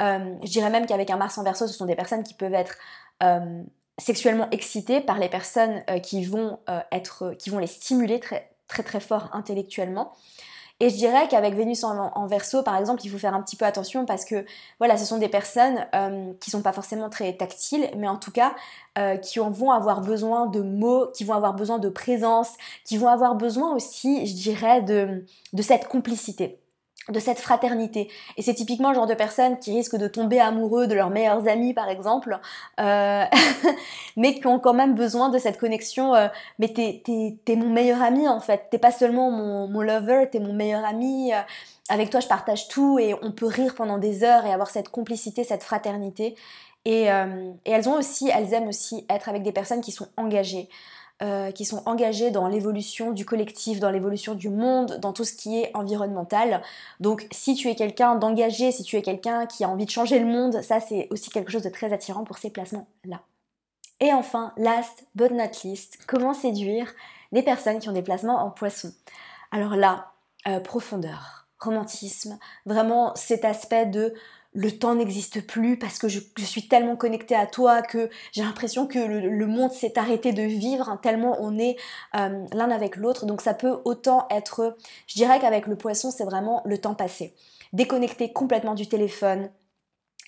Euh, 0.01 0.35
je 0.43 0.49
dirais 0.49 0.69
même 0.69 0.85
qu'avec 0.85 1.09
un 1.09 1.17
Mars 1.17 1.37
en 1.37 1.43
Verseau, 1.43 1.67
ce 1.67 1.73
sont 1.73 1.85
des 1.85 1.95
personnes 1.95 2.23
qui 2.23 2.33
peuvent 2.33 2.53
être 2.53 2.75
euh, 3.23 3.63
sexuellement 3.97 4.49
excitées 4.51 5.01
par 5.01 5.19
les 5.19 5.29
personnes 5.29 5.83
qui 6.03 6.25
vont 6.25 6.59
être, 6.91 7.33
qui 7.39 7.49
vont 7.49 7.59
les 7.59 7.67
stimuler 7.67 8.19
très 8.19 8.83
très 8.83 8.99
fort 8.99 9.29
intellectuellement. 9.31 10.11
Et 10.81 10.89
je 10.89 10.95
dirais 10.95 11.29
qu'avec 11.29 11.53
Vénus 11.55 11.85
en, 11.85 12.27
verso, 12.27 12.61
par 12.61 12.75
exemple, 12.77 13.01
il 13.05 13.09
faut 13.09 13.17
faire 13.17 13.33
un 13.33 13.41
petit 13.41 13.55
peu 13.55 13.63
attention 13.63 14.05
parce 14.05 14.25
que 14.25 14.45
voilà, 14.79 14.97
ce 14.97 15.05
sont 15.05 15.17
des 15.17 15.29
personnes 15.29 15.87
euh, 15.95 16.33
qui 16.41 16.51
sont 16.51 16.61
pas 16.61 16.73
forcément 16.73 17.09
très 17.09 17.31
tactiles, 17.33 17.89
mais 17.95 18.09
en 18.09 18.17
tout 18.17 18.31
cas 18.31 18.53
euh, 18.97 19.15
qui 19.15 19.39
vont 19.39 19.71
avoir 19.71 20.01
besoin 20.01 20.47
de 20.47 20.59
mots, 20.61 21.07
qui 21.13 21.23
vont 21.23 21.33
avoir 21.33 21.53
besoin 21.53 21.79
de 21.79 21.87
présence, 21.87 22.49
qui 22.83 22.97
vont 22.97 23.07
avoir 23.07 23.35
besoin 23.35 23.73
aussi, 23.73 24.27
je 24.27 24.33
dirais, 24.33 24.81
de, 24.81 25.23
de 25.53 25.61
cette 25.61 25.87
complicité 25.87 26.59
de 27.09 27.19
cette 27.19 27.39
fraternité. 27.39 28.09
Et 28.37 28.41
c'est 28.41 28.53
typiquement 28.53 28.89
le 28.89 28.95
genre 28.95 29.05
de 29.05 29.13
personnes 29.13 29.59
qui 29.59 29.75
risquent 29.75 29.97
de 29.97 30.07
tomber 30.07 30.39
amoureux 30.39 30.87
de 30.87 30.95
leurs 30.95 31.11
meilleurs 31.11 31.47
amis, 31.47 31.73
par 31.73 31.89
exemple, 31.89 32.39
euh, 32.79 33.23
mais 34.17 34.35
qui 34.35 34.47
ont 34.47 34.59
quand 34.59 34.73
même 34.73 34.95
besoin 34.95 35.29
de 35.29 35.37
cette 35.37 35.59
connexion. 35.59 36.15
Euh, 36.15 36.27
mais 36.57 36.69
t'es, 36.69 37.03
t'es, 37.03 37.55
mon 37.55 37.69
meilleur 37.69 38.01
ami, 38.01 38.27
en 38.27 38.39
fait. 38.39 38.67
T'es 38.71 38.79
pas 38.79 38.91
seulement 38.91 39.29
mon, 39.29 39.67
mon 39.67 39.81
lover, 39.81 40.29
t'es 40.31 40.39
mon 40.39 40.53
meilleur 40.53 40.83
ami. 40.83 41.33
Euh, 41.33 41.39
avec 41.89 42.09
toi, 42.09 42.19
je 42.19 42.27
partage 42.27 42.67
tout 42.67 42.97
et 42.97 43.13
on 43.21 43.31
peut 43.31 43.45
rire 43.45 43.75
pendant 43.75 43.99
des 43.99 44.23
heures 44.23 44.45
et 44.45 44.51
avoir 44.51 44.71
cette 44.71 44.89
complicité, 44.89 45.43
cette 45.43 45.63
fraternité. 45.63 46.35
Et, 46.87 47.05
et 47.05 47.71
elles 47.71 47.89
ont 47.89 47.97
aussi, 47.97 48.29
elles 48.29 48.53
aiment 48.53 48.67
aussi 48.67 49.05
être 49.09 49.27
avec 49.27 49.41
des 49.41 49.51
personnes 49.51 49.81
qui 49.81 49.91
sont 49.91 50.07
engagées. 50.17 50.69
Euh, 51.21 51.51
qui 51.51 51.63
sont 51.63 51.81
engagés 51.85 52.29
dans 52.29 52.49
l'évolution 52.49 53.11
du 53.11 53.23
collectif, 53.23 53.79
dans 53.79 53.89
l'évolution 53.89 54.35
du 54.35 54.49
monde, 54.49 54.97
dans 54.99 55.13
tout 55.13 55.23
ce 55.23 55.31
qui 55.31 55.61
est 55.61 55.71
environnemental. 55.73 56.61
Donc 56.99 57.25
si 57.31 57.55
tu 57.55 57.69
es 57.69 57.75
quelqu'un 57.75 58.15
d'engagé, 58.15 58.73
si 58.73 58.83
tu 58.83 58.97
es 58.97 59.01
quelqu'un 59.01 59.45
qui 59.45 59.63
a 59.63 59.69
envie 59.69 59.85
de 59.85 59.89
changer 59.89 60.19
le 60.19 60.25
monde, 60.25 60.61
ça 60.61 60.81
c'est 60.81 61.07
aussi 61.11 61.29
quelque 61.29 61.53
chose 61.53 61.63
de 61.63 61.69
très 61.69 61.93
attirant 61.93 62.25
pour 62.25 62.37
ces 62.37 62.49
placements-là. 62.49 63.21
Et 64.01 64.11
enfin, 64.11 64.51
last 64.57 65.05
but 65.15 65.31
not 65.31 65.51
least, 65.63 65.99
comment 66.05 66.33
séduire 66.33 66.93
des 67.31 67.43
personnes 67.43 67.79
qui 67.79 67.87
ont 67.87 67.93
des 67.93 68.01
placements 68.01 68.43
en 68.43 68.51
poisson? 68.51 68.91
Alors 69.51 69.77
là, 69.77 70.11
euh, 70.49 70.59
profondeur, 70.59 71.47
romantisme, 71.61 72.37
vraiment 72.65 73.15
cet 73.15 73.45
aspect 73.45 73.85
de 73.85 74.13
le 74.55 74.71
temps 74.71 74.95
n'existe 74.95 75.45
plus 75.45 75.77
parce 75.77 75.99
que 75.99 76.07
je, 76.07 76.21
suis 76.37 76.67
tellement 76.67 76.95
connectée 76.95 77.35
à 77.35 77.45
toi 77.45 77.81
que 77.81 78.09
j'ai 78.31 78.41
l'impression 78.41 78.87
que 78.87 78.99
le, 78.99 79.47
monde 79.47 79.71
s'est 79.71 79.99
arrêté 79.99 80.31
de 80.31 80.43
vivre 80.43 80.89
hein, 80.89 80.97
tellement 81.01 81.37
on 81.39 81.59
est 81.59 81.75
euh, 82.15 82.45
l'un 82.53 82.71
avec 82.71 82.95
l'autre. 82.95 83.25
Donc 83.25 83.41
ça 83.41 83.53
peut 83.53 83.81
autant 83.83 84.27
être, 84.31 84.77
je 85.07 85.15
dirais 85.15 85.39
qu'avec 85.39 85.67
le 85.67 85.75
poisson 85.75 86.09
c'est 86.09 86.23
vraiment 86.23 86.61
le 86.65 86.77
temps 86.77 86.95
passé. 86.95 87.35
Déconnecter 87.73 88.31
complètement 88.31 88.75
du 88.75 88.87
téléphone, 88.87 89.49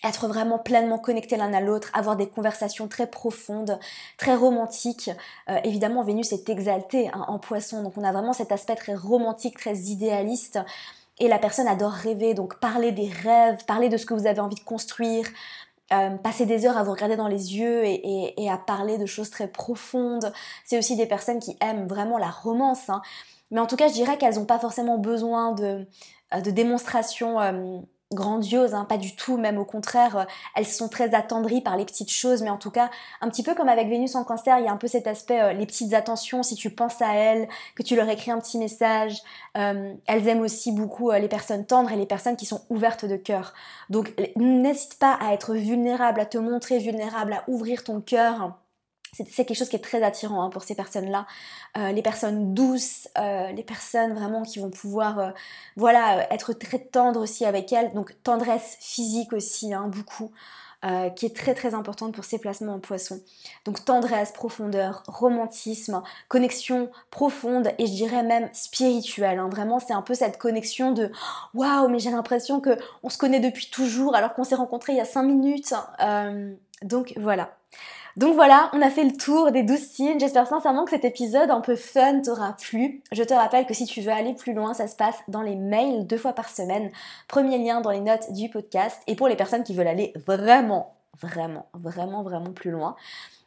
être 0.04 0.28
vraiment 0.28 0.60
pleinement 0.60 1.00
connecté 1.00 1.38
l'un 1.38 1.54
à 1.54 1.62
l'autre, 1.62 1.90
avoir 1.94 2.18
des 2.18 2.28
conversations 2.28 2.88
très 2.88 3.08
profondes, 3.08 3.80
très 4.18 4.36
romantiques. 4.36 5.10
Euh, 5.50 5.60
évidemment, 5.64 6.04
Vénus 6.04 6.34
est 6.34 6.50
exaltée 6.50 7.10
hein, 7.14 7.26
en 7.28 7.40
poisson, 7.40 7.82
donc 7.82 7.94
on 7.98 8.04
a 8.04 8.12
vraiment 8.12 8.34
cet 8.34 8.52
aspect 8.52 8.76
très 8.76 8.94
romantique, 8.94 9.58
très 9.58 9.76
idéaliste. 9.76 10.60
Et 11.20 11.28
la 11.28 11.40
personne 11.40 11.68
adore 11.68 11.92
rêver, 11.92 12.34
donc 12.34 12.60
parler 12.60 12.92
des 12.92 13.10
rêves, 13.10 13.66
parler 13.66 13.90
de 13.90 13.98
ce 13.98 14.06
que 14.06 14.14
vous 14.14 14.28
avez 14.28 14.40
envie 14.40 14.56
de 14.56 14.64
construire, 14.64 15.26
euh, 15.92 16.16
passer 16.18 16.46
des 16.46 16.66
heures 16.66 16.78
à 16.78 16.84
vous 16.84 16.92
regarder 16.92 17.16
dans 17.16 17.28
les 17.28 17.58
yeux 17.58 17.84
et, 17.86 18.50
à 18.50 18.58
parler 18.58 18.98
de 18.98 19.06
choses 19.06 19.30
très 19.30 19.48
profondes. 19.48 20.32
C'est 20.66 20.78
aussi 20.78 20.96
des 20.96 21.06
personnes 21.08 21.40
qui 21.40 21.58
aiment 21.62 21.88
vraiment 21.88 22.18
la 22.18 22.30
romance. 22.30 22.90
Hein. 22.90 23.02
Mais 23.52 23.60
en 23.60 23.66
tout 23.66 23.78
cas, 23.78 23.88
je 23.88 23.94
dirais 23.94 24.18
qu'elles 24.18 24.36
n'ont 24.36 24.46
pas 24.46 24.60
forcément 24.60 24.98
besoin 24.98 25.54
de, 25.54 25.88
de 26.44 26.52
démonstration 26.52 27.40
grandiose, 28.14 28.74
hein, 28.74 28.86
pas 28.86 28.98
du 28.98 29.16
tout, 29.16 29.38
même 29.38 29.58
au 29.58 29.66
contraire, 29.66 30.18
euh, 30.18 30.24
elles 30.56 30.66
sont 30.66 30.88
très 30.88 31.14
attendries 31.14 31.62
par 31.62 31.76
les 31.76 31.86
petites 31.86 32.12
choses, 32.12 32.42
mais 32.42 32.50
en 32.50 32.58
tout 32.58 32.72
cas, 32.72 32.90
un 33.22 33.30
petit 33.30 33.44
peu 33.44 33.54
comme 33.54 33.68
avec 33.68 33.90
Vénus 33.90 34.16
en 34.16 34.24
cancer, 34.24 34.58
il 34.60 34.66
y 34.66 34.68
a 34.68 34.72
un 34.72 34.78
peu 34.78 34.88
cet 34.88 35.08
aspect, 35.08 35.42
euh, 35.42 35.54
les 35.54 35.66
petites 35.66 35.94
attentions, 35.94 36.42
si 36.42 36.56
tu 36.56 36.70
penses 36.70 37.02
à 37.02 37.14
elles, 37.16 37.50
que 37.76 37.84
tu 37.84 37.96
leur 37.96 38.08
écris 38.10 38.32
un 38.32 38.40
petit 38.40 38.58
message, 38.58 39.22
euh, 39.58 39.94
elles 40.08 40.28
aiment 40.28 40.42
aussi 40.42 40.72
beaucoup 40.72 41.12
les 41.12 41.28
personnes 41.28 41.66
tendres 41.66 41.92
et 41.92 41.98
les 41.98 42.06
personnes 42.06 42.38
qui 42.38 42.46
sont 42.46 42.62
ouvertes 42.70 43.06
de 43.06 43.18
cœur. 43.18 43.54
Donc 43.90 44.14
n'hésite 44.38 45.00
pas 45.00 45.14
à 45.22 45.34
être 45.34 45.54
vulnérable, 45.54 46.20
à 46.22 46.26
te 46.26 46.38
montrer 46.38 46.80
vulnérable, 46.80 47.34
à 47.34 47.44
ouvrir 47.48 47.84
ton 47.84 48.02
cœur 48.02 48.58
c'est 49.26 49.46
quelque 49.46 49.58
chose 49.58 49.70
qui 49.70 49.76
est 49.76 49.84
très 49.84 50.04
attirant 50.04 50.44
hein, 50.44 50.50
pour 50.50 50.64
ces 50.64 50.76
personnes-là. 50.76 51.26
Euh, 51.78 51.92
les 51.92 52.02
personnes 52.02 52.54
douces, 52.54 53.08
euh, 53.18 53.52
les 53.52 53.64
personnes 53.64 54.14
vraiment 54.14 54.44
qui 54.44 54.60
vont 54.60 54.70
pouvoir 54.70 55.20
euh, 55.20 55.30
voilà, 55.76 56.32
être 56.34 56.54
très 56.54 56.80
tendres 56.80 57.22
aussi 57.22 57.46
avec 57.46 57.72
elles. 57.74 57.94
Donc 57.94 58.16
tendresse 58.24 58.78
physique 58.80 59.34
aussi, 59.34 59.74
hein, 59.74 59.88
beaucoup. 59.88 60.32
qui 61.16 61.26
est 61.26 61.36
très 61.36 61.56
très 61.56 61.74
importante 61.74 62.14
pour 62.14 62.24
ces 62.24 62.38
placements 62.38 62.76
en 62.76 62.80
poisson. 62.80 63.20
Donc 63.66 63.84
tendresse, 63.84 64.32
profondeur, 64.32 65.04
romantisme, 65.08 66.02
connexion 66.30 66.90
profonde 67.10 67.74
et 67.78 67.88
je 67.88 67.92
dirais 67.92 68.24
même 68.24 68.48
spirituelle. 68.54 69.40
Hein. 69.40 69.50
Vraiment, 69.50 69.80
c'est 69.80 69.94
un 69.94 70.04
peu 70.04 70.14
cette 70.14 70.38
connexion 70.38 70.92
de 70.92 71.12
waouh, 71.56 71.90
mais 71.90 72.00
j'ai 72.00 72.12
l'impression 72.12 72.62
que 72.62 72.78
on 73.04 73.10
se 73.10 73.18
connaît 73.18 73.42
depuis 73.42 73.70
toujours 73.70 74.16
alors 74.16 74.34
qu'on 74.34 74.46
s'est 74.46 74.56
rencontrés 74.56 74.94
il 74.94 74.98
y 74.98 75.02
a 75.02 75.06
cinq 75.06 75.24
minutes. 75.24 75.74
donc 76.84 77.14
voilà. 77.18 77.58
Donc 78.18 78.34
voilà, 78.34 78.72
on 78.74 78.82
a 78.82 78.90
fait 78.90 79.04
le 79.04 79.16
tour 79.16 79.52
des 79.52 79.62
12 79.62 79.78
signes. 79.78 80.20
J'espère 80.20 80.48
sincèrement 80.48 80.86
que 80.86 80.90
cet 80.90 81.06
épisode 81.06 81.52
un 81.52 81.62
peu 81.62 81.76
fun 81.76 82.20
t'aura 82.22 82.54
plu. 82.54 83.04
Je 83.12 83.22
te 83.22 83.34
rappelle 83.36 83.68
que 83.68 83.76
si 83.76 83.86
tu 83.86 84.02
veux 84.02 84.12
aller 84.12 84.34
plus 84.34 84.54
loin, 84.54 84.74
ça 84.74 84.88
se 84.88 84.96
passe 84.96 85.18
dans 85.28 85.44
les 85.44 85.56
mails 85.56 86.08
deux 86.08 86.18
fois 86.18 86.34
par 86.34 86.50
semaine. 86.50 86.90
Premier 87.28 87.60
lien 87.60 87.80
dans 87.80 87.92
les 87.92 88.00
notes 88.00 88.34
du 88.34 88.50
podcast. 88.50 89.00
Et 89.06 89.16
pour 89.16 89.28
les 89.28 89.36
personnes 89.36 89.64
qui 89.64 89.76
veulent 89.76 89.88
aller 89.88 90.14
vraiment, 90.26 90.96
vraiment, 91.22 91.68
vraiment, 91.76 92.24
vraiment 92.24 92.54
plus 92.54 92.72
loin, 92.72 92.96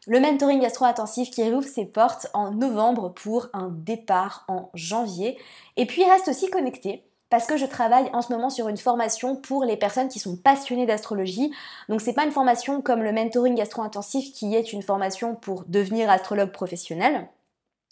le 0.07 0.21
mentoring 0.21 0.61
gastro-intensif 0.61 1.33
qui 1.33 1.43
rouvre 1.51 1.67
ses 1.67 1.87
portes 1.87 2.29
en 2.33 2.53
novembre 2.53 3.13
pour 3.13 3.49
un 3.53 3.71
départ 3.73 4.45
en 4.47 4.71
janvier. 4.75 5.37
Et 5.77 5.85
puis 5.85 6.05
reste 6.05 6.29
aussi 6.29 6.49
connecté 6.49 7.03
parce 7.31 7.47
que 7.47 7.57
je 7.57 7.65
travaille 7.65 8.11
en 8.13 8.23
ce 8.23 8.33
moment 8.33 8.51
sur 8.51 8.69
une 8.69 8.77
formation 8.77 9.37
pour 9.37 9.65
les 9.65 9.77
personnes 9.77 10.09
qui 10.09 10.19
sont 10.19 10.37
passionnées 10.37 10.87
d'astrologie. 10.87 11.53
Donc 11.89 12.01
c'est 12.01 12.13
pas 12.13 12.25
une 12.25 12.33
formation 12.33 12.83
comme 12.83 13.03
le 13.03 13.13
mentoring 13.13 13.55
gastro-intensif 13.55 14.33
qui 14.33 14.55
est 14.55 14.73
une 14.73 14.83
formation 14.83 15.37
pour 15.37 15.65
devenir 15.69 16.11
astrologue 16.11 16.51
professionnel, 16.51 17.29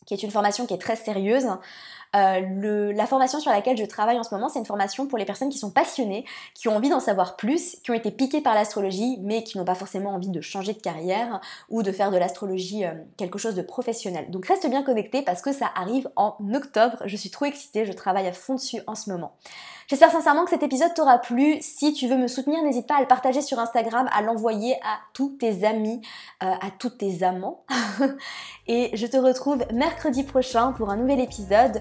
qui 0.06 0.14
est 0.14 0.22
une 0.24 0.32
formation 0.32 0.66
qui 0.66 0.74
est 0.74 0.78
très 0.78 0.96
sérieuse. 0.96 1.46
Euh, 2.16 2.92
la 2.92 3.06
formation 3.06 3.40
sur 3.40 3.50
laquelle 3.50 3.76
je 3.76 3.84
travaille 3.84 4.18
en 4.18 4.22
ce 4.22 4.34
moment, 4.34 4.48
c'est 4.48 4.58
une 4.58 4.66
formation 4.66 5.06
pour 5.06 5.18
les 5.18 5.24
personnes 5.24 5.50
qui 5.50 5.58
sont 5.58 5.70
passionnées, 5.70 6.24
qui 6.54 6.68
ont 6.68 6.76
envie 6.76 6.88
d'en 6.88 7.00
savoir 7.00 7.36
plus, 7.36 7.76
qui 7.82 7.90
ont 7.90 7.94
été 7.94 8.10
piquées 8.10 8.40
par 8.40 8.54
l'astrologie, 8.54 9.18
mais 9.20 9.42
qui 9.44 9.58
n'ont 9.58 9.64
pas 9.64 9.74
forcément 9.74 10.10
envie 10.10 10.28
de 10.28 10.40
changer 10.40 10.72
de 10.72 10.80
carrière 10.80 11.40
ou 11.68 11.82
de 11.82 11.92
faire 11.92 12.10
de 12.10 12.16
l'astrologie 12.16 12.84
euh, 12.84 12.92
quelque 13.16 13.38
chose 13.38 13.54
de 13.54 13.62
professionnel. 13.62 14.30
Donc 14.30 14.46
reste 14.46 14.68
bien 14.68 14.82
connecté 14.82 15.22
parce 15.22 15.42
que 15.42 15.52
ça 15.52 15.70
arrive 15.74 16.08
en 16.16 16.36
octobre. 16.54 16.96
Je 17.04 17.16
suis 17.16 17.30
trop 17.30 17.44
excitée, 17.44 17.84
je 17.84 17.92
travaille 17.92 18.26
à 18.26 18.32
fond 18.32 18.54
dessus 18.54 18.80
en 18.86 18.94
ce 18.94 19.10
moment. 19.10 19.34
J'espère 19.88 20.10
sincèrement 20.10 20.44
que 20.44 20.50
cet 20.50 20.62
épisode 20.62 20.92
t'aura 20.92 21.16
plu. 21.16 21.56
Si 21.62 21.94
tu 21.94 22.08
veux 22.08 22.18
me 22.18 22.28
soutenir, 22.28 22.62
n'hésite 22.62 22.86
pas 22.86 22.96
à 22.96 23.00
le 23.00 23.06
partager 23.06 23.40
sur 23.40 23.58
Instagram, 23.58 24.06
à 24.12 24.20
l'envoyer 24.20 24.74
à 24.82 24.98
tous 25.14 25.30
tes 25.40 25.64
amis, 25.64 26.02
euh, 26.42 26.46
à 26.46 26.70
tous 26.78 26.90
tes 26.90 27.22
amants. 27.22 27.64
et 28.66 28.90
je 28.92 29.06
te 29.06 29.16
retrouve 29.16 29.64
mercredi 29.72 30.24
prochain 30.24 30.72
pour 30.72 30.90
un 30.90 30.96
nouvel 30.96 31.20
épisode. 31.20 31.80